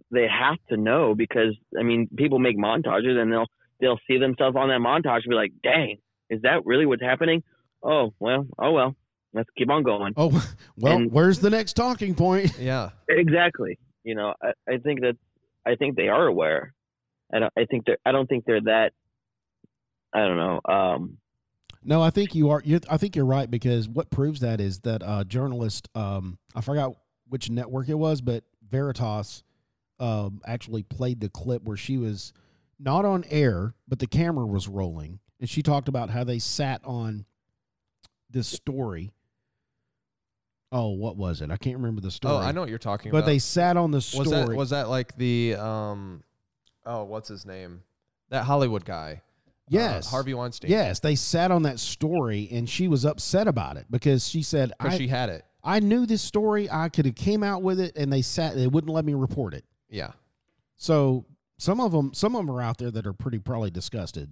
[0.09, 3.47] they have to know because I mean, people make montages and they'll
[3.79, 5.97] they'll see themselves on that montage and be like, "Dang,
[6.29, 7.43] is that really what's happening?"
[7.83, 8.95] Oh well, oh well.
[9.33, 10.13] Let's keep on going.
[10.17, 10.29] Oh
[10.77, 12.57] well, And- where's the next talking point?
[12.59, 12.89] yeah.
[13.09, 13.77] Exactly.
[14.03, 15.17] You know, I, I think that
[15.65, 16.73] I think they are aware.
[17.33, 17.53] I don't.
[17.57, 17.97] I think they're.
[18.05, 18.93] I don't think they're that.
[20.13, 20.61] I don't know.
[20.67, 21.17] Um,
[21.83, 22.61] No, I think you are.
[22.63, 25.89] You're, I think you're right because what proves that is that uh, journalist.
[25.93, 26.93] Um, I forgot
[27.27, 29.43] which network it was, but Veritas
[29.99, 32.31] um, actually played the clip where she was
[32.79, 36.81] not on air, but the camera was rolling, and she talked about how they sat
[36.83, 37.25] on
[38.29, 39.11] this story.
[40.71, 41.49] Oh, what was it?
[41.49, 42.33] I can't remember the story.
[42.33, 43.25] Oh, I know what you're talking But about.
[43.25, 44.23] But they sat on the story.
[44.23, 46.23] was that was that like the um,
[46.85, 47.83] oh, what's his name?
[48.29, 49.21] That Hollywood guy.
[49.47, 50.69] Uh, yes, Harvey Weinstein.
[50.71, 54.73] Yes, they sat on that story, and she was upset about it because she said,
[54.77, 55.45] because "I she had it.
[55.63, 56.69] I knew this story.
[56.69, 58.55] I could have came out with it, and they sat.
[58.55, 59.65] They wouldn't let me report it.
[59.89, 60.11] Yeah.
[60.77, 61.25] So
[61.57, 64.31] some of them, some of them are out there that are pretty probably disgusted.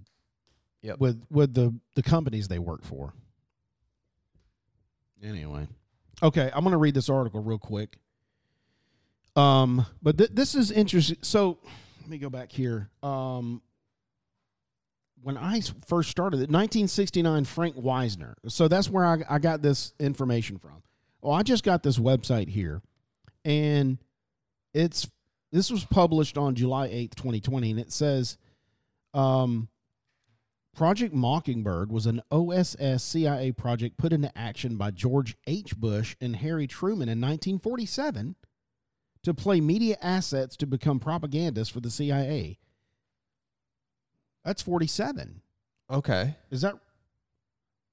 [0.82, 1.00] Yep.
[1.00, 3.12] With with the the companies they work for.
[5.22, 5.66] Anyway,
[6.22, 7.98] okay, I'm going to read this article real quick.
[9.34, 11.18] Um, but th- this is interesting.
[11.22, 11.58] So
[12.02, 12.90] let me go back here.
[13.02, 13.62] Um,
[15.22, 18.36] when I first started it, 1969, Frank Wisner.
[18.46, 20.82] So that's where I, I got this information from.
[21.20, 22.80] Well, I just got this website here,
[23.44, 23.98] and
[24.72, 25.08] it's
[25.52, 28.36] this was published on July 8th, 2020, and it says
[29.14, 29.68] um,
[30.74, 35.76] Project Mockingbird was an OSS CIA project put into action by George H.
[35.76, 38.34] Bush and Harry Truman in 1947
[39.22, 42.58] to play media assets to become propagandists for the CIA.
[44.44, 45.40] That's 47.
[45.90, 46.36] Okay.
[46.50, 46.74] Is that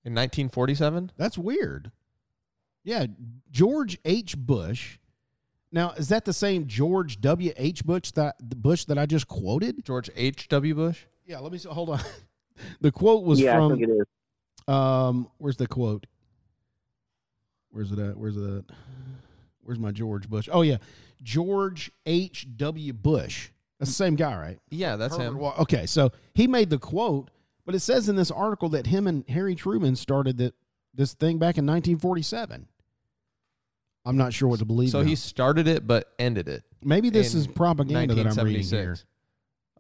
[0.03, 1.11] In 1947.
[1.17, 1.91] that's weird?
[2.83, 3.05] Yeah,
[3.49, 4.37] George H.
[4.37, 4.97] Bush.
[5.73, 7.51] Now, is that the same George W.
[7.57, 7.83] H.
[7.83, 9.83] Bush that the Bush that I just quoted?
[9.83, 10.47] George H.
[10.49, 10.75] W.
[10.75, 11.01] Bush.
[11.25, 11.67] Yeah, let me see.
[11.67, 11.99] Hold on.
[12.81, 14.05] The quote was yeah, I from think it is.
[14.67, 16.05] Um, where's the quote?
[17.71, 18.15] Where's it at?
[18.15, 18.63] Where's it at?
[19.63, 20.47] Where's my George Bush?
[20.51, 20.77] Oh yeah,
[21.23, 22.45] George H.
[22.55, 22.93] W.
[22.93, 23.49] Bush.
[23.79, 24.59] That's the same guy, right?
[24.69, 25.37] Yeah, that's Herbert him.
[25.39, 27.31] Wa- Okay, so he made the quote,
[27.65, 30.53] but it says in this article that him and Harry Truman started that
[30.93, 32.67] this thing back in 1947.
[34.05, 34.89] I'm not sure what to believe.
[34.89, 35.07] So now.
[35.07, 36.63] he started it but ended it.
[36.83, 38.95] maybe this is propaganda that I'm reading here.
[38.97, 39.05] 1976.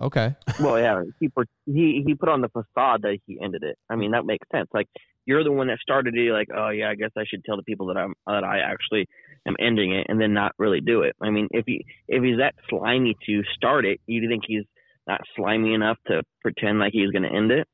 [0.01, 0.35] Okay.
[0.59, 3.77] well, yeah, he put he he put on the facade that he ended it.
[3.89, 4.67] I mean, that makes sense.
[4.73, 4.87] Like
[5.25, 6.31] you're the one that started it.
[6.31, 9.07] Like, oh yeah, I guess I should tell the people that I'm that I actually
[9.47, 11.15] am ending it, and then not really do it.
[11.21, 14.63] I mean, if he if he's that slimy to start it, you think he's
[15.07, 17.67] not slimy enough to pretend like he's going to end it?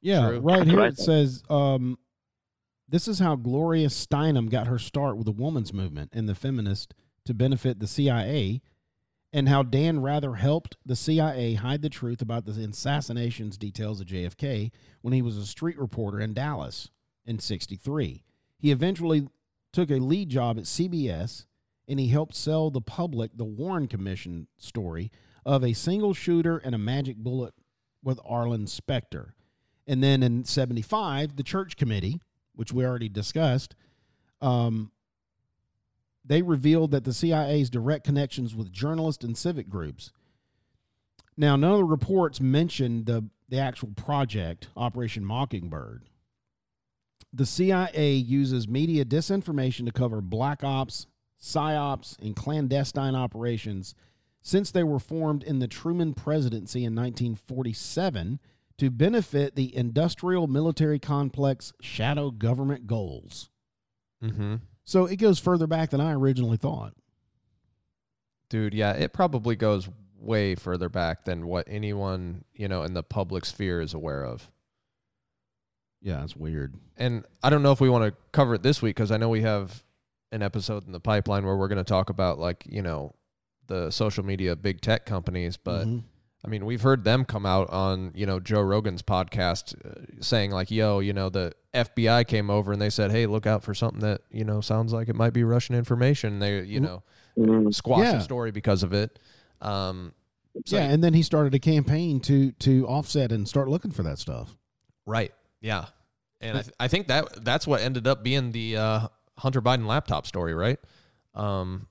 [0.00, 0.40] Yeah, True.
[0.40, 1.98] right That's here it says um,
[2.92, 6.92] this is how Gloria Steinem got her start with the woman's movement and the feminist
[7.24, 8.60] to benefit the CIA,
[9.32, 14.08] and how Dan Rather helped the CIA hide the truth about the assassinations details of
[14.08, 14.70] JFK
[15.00, 16.90] when he was a street reporter in Dallas
[17.24, 18.24] in 63.
[18.58, 19.26] He eventually
[19.72, 21.46] took a lead job at CBS
[21.88, 25.10] and he helped sell the public the Warren Commission story
[25.46, 27.54] of a single shooter and a magic bullet
[28.04, 29.34] with Arlen Specter.
[29.86, 32.20] And then in 75, the church committee,
[32.54, 33.74] which we already discussed,
[34.40, 34.90] um,
[36.24, 40.12] they revealed that the CIA's direct connections with journalists and civic groups.
[41.36, 46.04] Now, none of the reports mentioned the, the actual project, Operation Mockingbird.
[47.32, 51.06] The CIA uses media disinformation to cover black ops,
[51.40, 53.94] psyops, and clandestine operations
[54.42, 58.38] since they were formed in the Truman presidency in 1947
[58.82, 63.48] to benefit the industrial military complex shadow government goals.
[64.20, 64.56] Mm-hmm.
[64.82, 66.92] So it goes further back than I originally thought.
[68.50, 73.04] Dude, yeah, it probably goes way further back than what anyone, you know, in the
[73.04, 74.50] public sphere is aware of.
[76.00, 76.74] Yeah, it's weird.
[76.96, 79.28] And I don't know if we want to cover it this week because I know
[79.28, 79.84] we have
[80.32, 83.14] an episode in the pipeline where we're going to talk about, like, you know,
[83.68, 85.56] the social media big tech companies.
[85.56, 86.02] But Mhm.
[86.44, 90.50] I mean, we've heard them come out on, you know, Joe Rogan's podcast uh, saying,
[90.50, 93.74] like, yo, you know, the FBI came over and they said, hey, look out for
[93.74, 96.40] something that, you know, sounds like it might be Russian information.
[96.40, 96.84] They, you Mhm.
[96.84, 97.02] know,
[97.38, 98.18] Mm, squashed Yeah.
[98.18, 99.18] the story because of it.
[99.62, 100.12] Um,
[100.66, 104.02] so- yeah, and then he started a campaign to to offset and start looking for
[104.02, 104.54] that stuff.
[105.06, 105.32] Right.
[105.62, 105.86] Yeah.
[106.42, 109.86] And I, th- I think that that's what ended up being the uh, Hunter Biden
[109.86, 110.78] laptop story, right?
[111.34, 111.86] Um,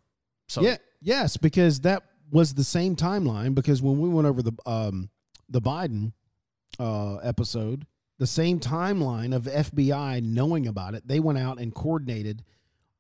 [0.48, 3.54] so yeah, yes, because that was the same timeline.
[3.54, 5.10] Because when we went over the um
[5.50, 6.14] the Biden
[6.80, 7.86] uh episode,
[8.18, 12.44] the same timeline of FBI knowing about it, they went out and coordinated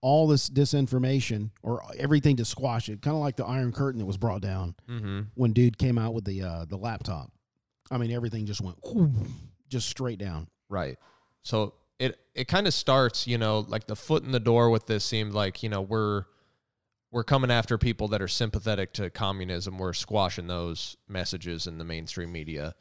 [0.01, 4.05] all this disinformation or everything to squash it, kind of like the Iron Curtain that
[4.05, 7.31] was brought down hmm when dude came out with the uh the laptop.
[7.89, 8.77] I mean, everything just went
[9.67, 10.47] just straight down.
[10.69, 10.97] right.
[11.43, 14.87] So it it kind of starts, you know, like the foot in the door with
[14.87, 16.25] this seemed like, you know, we're
[17.11, 19.77] we're coming after people that are sympathetic to communism.
[19.77, 22.73] We're squashing those messages in the mainstream media.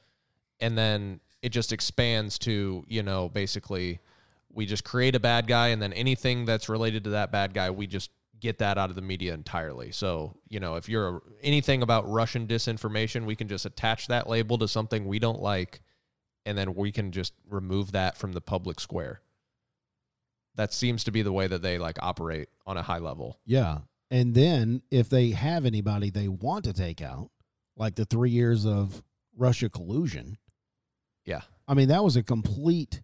[0.61, 4.01] And then it just expands to, you know, basically
[4.53, 7.71] we just create a bad guy and then anything that's related to that bad guy,
[7.71, 9.93] we just get that out of the media entirely.
[9.93, 14.29] So, you know, if you're a, anything about Russian disinformation, we can just attach that
[14.29, 15.81] label to something we don't like
[16.47, 19.21] and then we can just remove that from the public square.
[20.57, 23.39] That seems to be the way that they like operate on a high level.
[23.45, 23.79] Yeah.
[24.11, 27.31] And then if they have anybody they want to take out,
[27.77, 29.03] like the three years of
[29.37, 30.39] Russia collusion,
[31.25, 31.43] Yeah.
[31.69, 33.03] I mean, that was a complete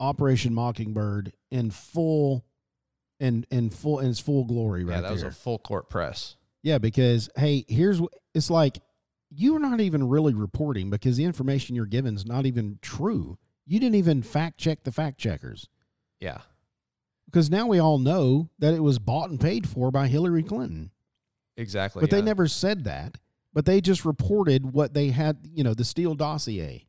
[0.00, 2.44] Operation Mockingbird in full
[3.20, 6.36] in in full in its full glory right yeah, that was a full court press.
[6.62, 8.78] yeah, because hey, here's what it's like
[9.30, 13.38] you're not even really reporting because the information you're given is not even true.
[13.66, 15.68] You didn't even fact check the fact checkers.
[16.18, 16.38] Yeah.
[17.30, 20.90] Because now we all know that it was bought and paid for by Hillary Clinton.
[21.56, 22.00] Exactly.
[22.00, 23.18] But they never said that.
[23.52, 26.86] But they just reported what they had, you know, the Steele dossier.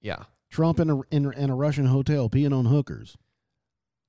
[0.00, 0.24] Yeah.
[0.50, 3.16] Trump in a, in, a- in a Russian hotel peeing on hookers.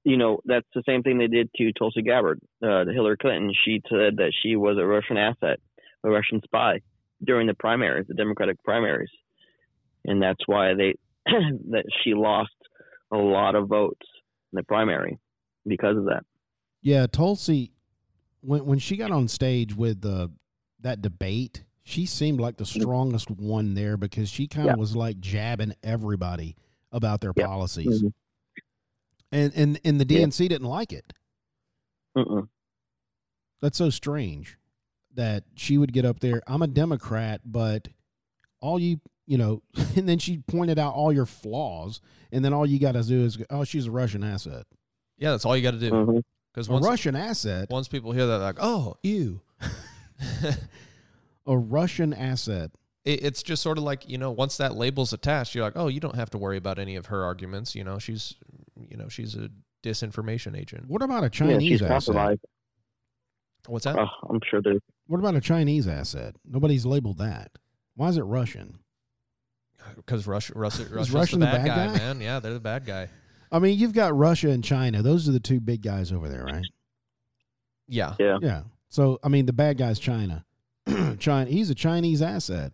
[0.03, 3.53] you know, that's the same thing they did to Tulsi Gabbard, uh, Hillary Clinton.
[3.65, 5.59] She said that she was a Russian asset,
[6.03, 6.81] a Russian spy
[7.23, 9.11] during the primaries, the Democratic primaries,
[10.05, 12.51] and that's why they that she lost
[13.11, 14.07] a lot of votes
[14.51, 15.19] in the primary
[15.65, 16.23] because of that.
[16.81, 17.71] Yeah, Tulsi,
[18.41, 20.31] when when she got on stage with the
[20.79, 24.79] that debate, she seemed like the strongest one there because she kind of Yeah.
[24.79, 26.55] was like jabbing everybody
[26.91, 27.45] about their Yeah.
[27.47, 28.13] policies, Mhm.
[29.31, 30.21] and and and the Yeah.
[30.25, 31.13] DNC didn't like it.
[32.17, 32.49] Mm-mm.
[33.61, 34.57] That's so strange
[35.13, 36.41] that she would get up there.
[36.47, 37.89] I'm a Democrat, but
[38.59, 39.61] all you you know,
[39.95, 42.01] and then she pointed out all your flaws,
[42.31, 44.65] and then all you got to do is, oh, she's a Russian asset.
[45.21, 45.91] Yeah, that's all you got to do.
[45.91, 46.17] Mm-hmm.
[46.53, 49.39] Because A once Russian asset, once people hear that, they're like, oh, ew.
[51.47, 52.71] a Russian asset.
[53.05, 55.87] it, it's just sort of like you know once that label's attached you're like oh
[55.87, 58.35] you don't have to worry about any of her arguments you know she's
[58.89, 59.49] you know she's a
[59.83, 62.39] disinformation agent What about a Chinese she's asset?
[63.67, 64.81] what's that Oh, I'm sure there's.
[65.07, 66.35] What about a Chinese asset?
[66.45, 67.51] Nobody's labeled that.
[67.95, 68.79] Why is it Russian?
[69.83, 71.97] Uh, because russia russia russia's Russian the the bad, bad guy, guy?
[71.97, 73.09] man yeah they're the bad guy
[73.51, 75.01] I mean, you've got Russia and China.
[75.01, 76.65] Those are the two big guys over there, right?
[77.87, 78.39] yeah Yeah.
[78.41, 78.63] Yeah.
[78.89, 80.45] So, I mean, the bad guy's China.
[81.19, 81.49] China.
[81.49, 82.73] He's a Chinese asset.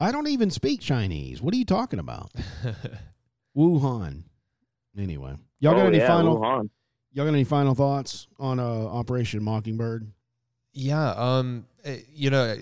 [0.00, 1.40] I don't even speak Chinese.
[1.40, 2.32] What are you talking about?
[3.56, 4.24] Wuhan.
[4.96, 6.38] Anyway, y'all got oh, any yeah, final?
[6.38, 6.68] Wuhan.
[7.12, 10.10] Y'all got any final thoughts on uh, Operation Mockingbird?
[10.72, 12.56] yeah um eh, you know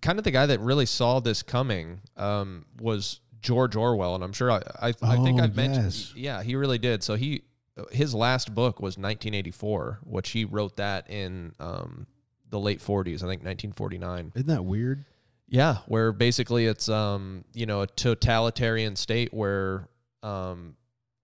[0.00, 4.32] kind of the guy that really saw this coming um was george orwell and i'm
[4.32, 6.12] sure i i, I think Oh, i've mentioned yes.
[6.16, 7.42] yeah he really did so he
[7.90, 12.06] his last book was 1984 which he wrote that in um
[12.48, 15.04] the late 40s i think 1949 Isn't that weird?
[15.48, 19.86] Yeah, where basically it's um, you know, a totalitarian state where
[20.22, 20.76] um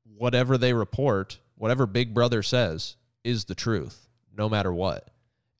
[0.05, 4.07] whatever they report, whatever Big Brother says is the truth,
[4.37, 5.09] no matter what.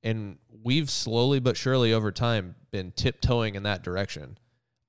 [0.03, 4.37] And we've slowly but surely over time been tiptoeing in that direction.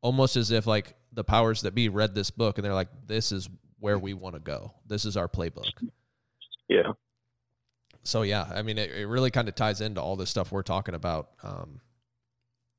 [0.02, 3.32] Almost as if like the powers that be read this book and they're like, This
[3.32, 3.50] is
[3.80, 4.74] where we want to go.
[4.88, 5.66] This is our playbook.
[6.68, 6.92] Yeah.
[8.04, 10.64] So yeah, I mean, it, it really kind of ties into all this stuff we're
[10.64, 11.82] talking about, um,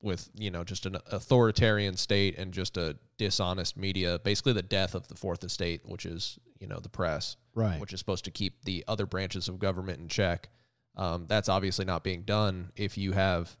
[0.03, 4.95] with you know just an authoritarian state and just a dishonest media, basically the death
[4.95, 7.79] of the fourth estate, which is you know the press, Right.
[7.79, 10.49] which is supposed to keep the other branches of government in check.
[10.95, 13.55] Um, that's obviously not being done if you have,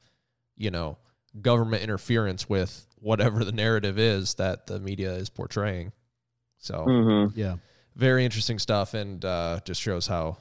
[0.57, 0.97] you know,
[1.39, 5.91] government interference with whatever the narrative is that the media is portraying.
[6.57, 7.39] So Mm-hmm.
[7.39, 7.55] yeah.
[7.95, 10.37] very interesting stuff, and uh, just shows how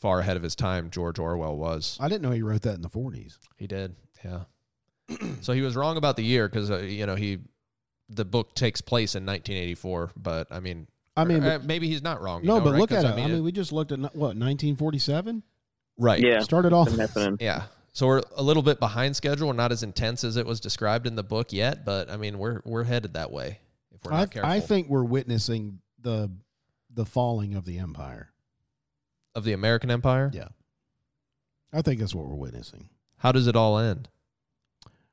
[0.00, 1.96] far ahead of his time George Orwell was.
[2.00, 3.38] I didn't know he wrote that in the 40s.
[3.56, 3.94] He did,
[4.24, 4.44] yeah.
[5.40, 7.38] so he was wrong about the year because uh, you know he,
[8.08, 12.02] the book takes place in 1984, but I mean, I mean, uh, but- maybe he's
[12.02, 12.40] not wrong.
[12.42, 12.80] you no, know, but right?
[12.80, 13.22] look 'Cause, at it.
[13.22, 15.42] I mean, we just looked at what 1947.
[15.98, 16.40] right, Yeah.
[16.40, 16.88] Started off.
[17.40, 17.64] Yeah.
[17.94, 19.46] So we're a little bit behind schedule.
[19.46, 22.38] We're not as intense as it was described in the book yet, but I mean,
[22.38, 23.60] we're we're headed that way
[23.94, 24.50] if we're not I, careful.
[24.50, 26.30] I think we're witnessing the
[26.92, 28.30] the falling of the empire.
[29.36, 30.30] of the American Empire.
[30.32, 30.48] Yeah.
[31.72, 32.88] I think that's what we're witnessing.
[33.18, 34.08] How does it all end?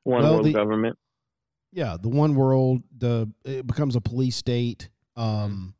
[0.04, 0.98] One Well, world the- government.
[1.72, 4.88] Yeah, the one world, the it becomes a police state.
[5.16, 5.74] Um,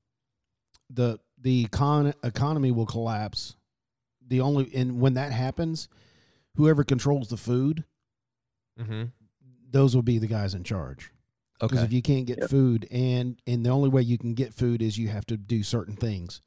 [0.88, 3.56] the the econ- economy will collapse.
[4.26, 5.88] The only and when that happens,
[6.56, 7.84] whoever controls the food,
[8.80, 9.04] Mm-hmm.
[9.70, 11.10] those will be the guys in charge.
[11.60, 11.84] Because Okay.
[11.86, 12.50] if you can't get Yep.
[12.50, 15.62] food, and and the only way you can get food is you have to do
[15.62, 16.40] certain things.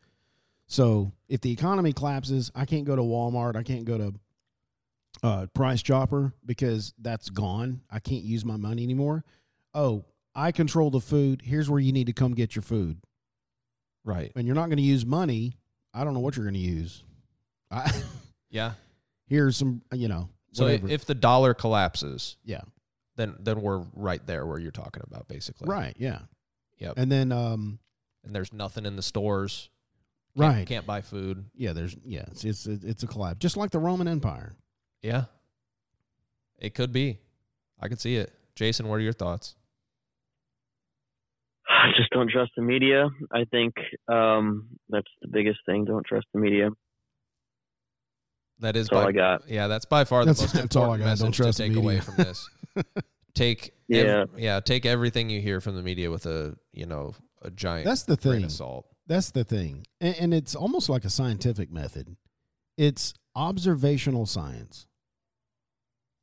[0.67, 3.55] So if the economy collapses, I can't go to Walmart.
[3.55, 4.13] I can't go to
[5.23, 7.81] uh, Price Chopper because that's gone.
[7.89, 9.23] I can't use my money anymore.
[9.73, 10.03] Oh,
[10.33, 11.41] I control the food.
[11.45, 12.97] Here's where you need to come get your food.
[14.03, 14.31] right.
[14.35, 15.57] And you're not going to use money.
[15.93, 17.03] I don't know what you're going to use.
[17.71, 17.91] I,
[18.49, 18.73] Yeah.
[19.27, 20.29] Here's some, you know.
[20.53, 20.87] So whatever.
[20.89, 22.61] if the dollar collapses, yeah,
[23.17, 25.67] then then we're right there where you're talking about, basically.
[25.67, 26.19] right, yeah,
[26.79, 26.93] Yep.
[26.97, 27.79] and then um,
[28.23, 29.69] and there's nothing in the stores.
[30.37, 31.45] Can't, right, Can't buy food.
[31.55, 34.55] yeah, there's yeah, it's it's it's a collapse, just like the Roman Empire.
[35.01, 35.25] Yeah.
[36.57, 37.19] It could be.
[37.81, 38.31] I could see it.
[38.55, 39.55] Jason, what are your thoughts?
[41.69, 43.09] I just don't trust the media.
[43.31, 43.75] I think
[44.07, 45.85] um, that's the biggest thing.
[45.85, 46.69] Don't trust the media.
[48.59, 49.49] That is That's all by, I got.
[49.49, 51.09] Yeah, that's by far the most that's all I important got.
[51.09, 52.49] Message to trust the take away from this.
[53.33, 54.21] take Yeah.
[54.21, 57.85] ev- yeah, take everything you hear from the media with a you know a giant
[57.85, 58.47] That's the thing.
[58.49, 58.87] salt.
[59.07, 62.15] That's the thing, and, and it's almost like a scientific method.
[62.77, 64.87] It's observational science.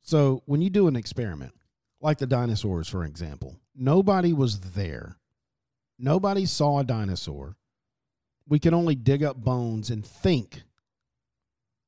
[0.01, 1.53] So when you do an experiment,
[2.01, 5.17] like the dinosaurs, for example, nobody was there.
[5.97, 7.55] Nobody saw a dinosaur.
[8.47, 10.63] We can only dig up bones and think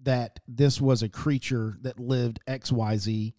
[0.05, 3.33] that this was a creature that lived X, Y, Z,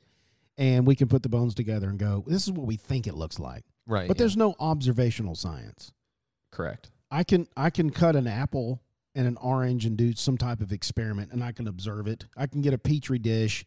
[0.58, 3.14] and we can put the bones together and go, "This is what we think it
[3.14, 4.06] looks like." Right.
[4.08, 4.20] But yeah.
[4.20, 5.92] there's no observational science.
[6.52, 6.90] correct.
[7.10, 8.82] I can I can cut an apple
[9.14, 12.26] and an orange and do some type of experiment and I can observe it.
[12.36, 13.64] I can get a petri dish,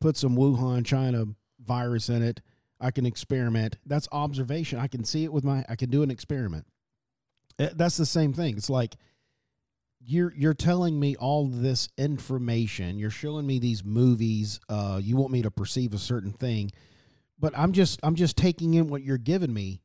[0.00, 1.26] put some Wuhan China
[1.64, 2.40] virus in it.
[2.80, 3.76] I can experiment.
[3.84, 4.78] That's observation.
[4.78, 6.64] I can see it with my I can do an experiment.
[7.58, 8.56] Eh, That's the same thing.
[8.56, 8.96] It's like
[10.00, 12.98] you're you're telling me all this information.
[12.98, 14.60] You're showing me these movies.
[14.68, 16.70] Uh, you want me to perceive a certain thing,
[17.38, 19.80] but I'm just I'm just taking in what you're giving me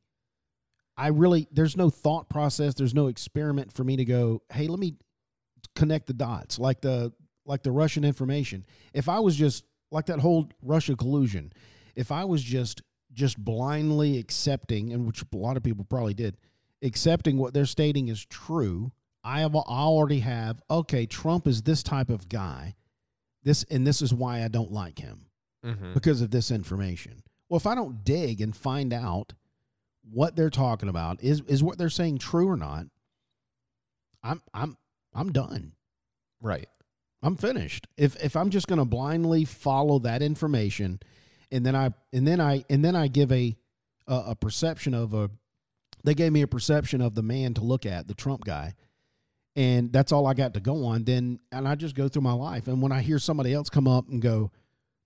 [0.96, 4.78] I really there's no thought process, there's no experiment for me to go, "Hey, let
[4.78, 4.96] me
[5.74, 7.12] connect the dots." Like the
[7.44, 8.64] like the Russian information.
[8.92, 11.52] If I was just like that whole Russia collusion,
[11.96, 16.36] if I was just just blindly accepting and which a lot of people probably did,
[16.82, 18.92] accepting what they're stating is true,
[19.24, 22.74] I have already have, okay, Trump is this type of guy.
[23.42, 25.26] This and this is why I don't like him
[25.64, 25.94] Mm-hmm.
[25.94, 27.22] because of this information.
[27.48, 29.32] Well, if I don't dig and find out
[30.12, 32.86] what they're talking about, is is what they're saying true or not,
[34.22, 34.76] I'm I'm
[35.14, 35.72] I'm done.
[36.42, 36.68] Right.
[37.22, 37.86] I'm finished.
[37.96, 41.00] If if I'm just going to blindly follow that information,
[41.50, 43.56] and then I and then I and then I give a,
[44.06, 45.30] a a perception of a,
[46.02, 48.74] they gave me a perception of the man to look at, the Trump guy,
[49.56, 51.04] and that's all I got to go on.
[51.04, 53.86] Then and I just go through my life, and when I hear somebody else come
[53.88, 54.50] up and go,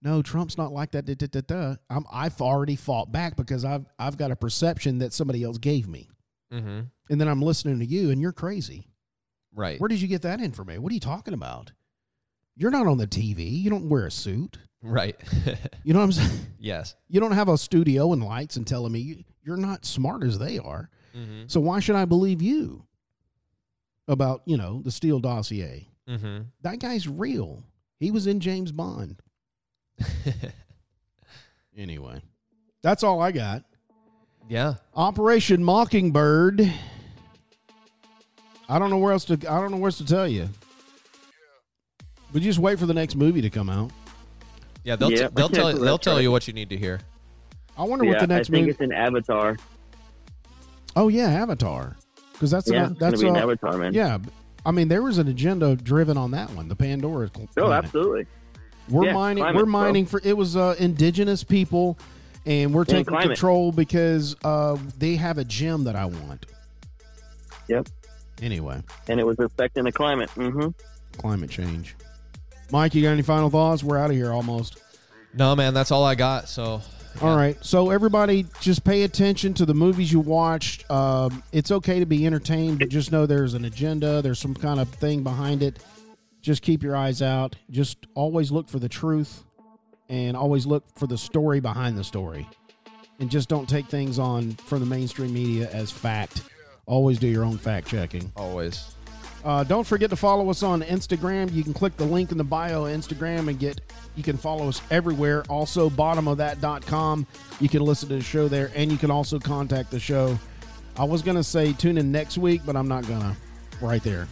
[0.03, 1.05] no, Trump's not like that.
[1.07, 4.99] Da, da, da, da, I'm I've already fought back because I've I've got a perception
[4.99, 6.09] that somebody else gave me,
[6.53, 6.81] Mm-hmm.
[7.11, 8.89] and then I'm listening to you, and you're crazy.
[9.55, 9.81] Right.
[9.81, 10.83] Where did you get that information?
[10.83, 11.73] What are you talking about?
[12.57, 13.51] You're not on the TV.
[13.61, 14.59] You don't wear a suit.
[14.83, 15.17] right.
[15.85, 16.47] You know what I'm saying?
[16.59, 16.95] yes.
[17.09, 20.59] You don't have a studio and lights and telling me you're not smart as they
[20.59, 20.91] are.
[21.17, 21.45] Mm-hmm.
[21.47, 22.85] So why should I believe you
[24.09, 25.89] about, you know, the Steele dossier?
[26.09, 26.39] Mm-hmm.
[26.63, 27.63] That guy's real.
[28.01, 29.21] He was in James Bond.
[31.77, 32.21] Anyway,
[32.83, 33.63] that's all I got.
[34.49, 34.75] yeah.
[34.97, 36.73] Operation Mockingbird.
[38.69, 40.49] I don't know where else to I don't know where else to tell you.
[42.33, 43.93] But just wait for the next movie to come out.
[44.83, 44.97] Yeah.
[44.97, 45.29] They'll Yeah.
[45.33, 46.99] they'll tell That's they'll tell you what you need to hear.
[47.77, 48.71] I wonder yeah, what the I next think movie.
[48.73, 49.57] it's an Avatar.
[50.97, 51.97] Oh yeah, Avatar.
[52.39, 53.93] Because that's yeah, an, it's gonna that's be an Avatar, man.
[53.93, 54.18] yeah.
[54.64, 56.68] I mean, there was an agenda driven on that one.
[56.68, 57.30] The Pandora.
[57.36, 57.84] Oh, planet.
[57.84, 58.26] absolutely.
[58.89, 59.43] We're Yeah, mining.
[59.43, 59.72] climate, we're bro.
[59.72, 60.20] mining for.
[60.22, 61.99] It was uh, indigenous people,
[62.47, 63.28] and we're taking climate.
[63.28, 66.47] control because uh, they have a gem that I want.
[67.68, 67.89] Yep.
[68.41, 70.30] Anyway, And it was affecting the climate.
[70.36, 70.68] Mm-hmm.
[71.18, 71.97] climate change.
[72.70, 73.82] Mike, you got any final thoughts?
[73.82, 74.80] We're out of here almost.
[75.34, 76.49] No, man, that's all I got.
[76.49, 76.80] So
[77.21, 77.57] All right.
[77.64, 80.89] So everybody, just pay attention to the movies you watched.
[80.91, 84.23] Um, it's okay to be entertained, but just know there's an agenda.
[84.23, 85.79] There's some kind of thing behind it.
[86.43, 87.57] Just keep your eyes out.
[87.71, 89.43] Just always look for the truth,
[90.09, 92.49] and always look for the story behind the story,
[93.19, 96.43] and just don't take things on from the mainstream media as fact.
[96.87, 98.33] Always do your own fact checking.
[98.37, 98.95] always.
[99.45, 101.53] Uh, don't forget to follow us on Instagram.
[101.53, 103.80] You can click the link in the bio Instagram and get
[104.16, 105.45] you can follow us everywhere.
[105.49, 107.26] Also, bottomofthat.com.
[107.61, 110.39] You can listen to the show there and you can also contact the show.
[110.97, 113.36] I was gonna say tune in next week, but I'm not gonna.
[113.80, 114.26] Right there.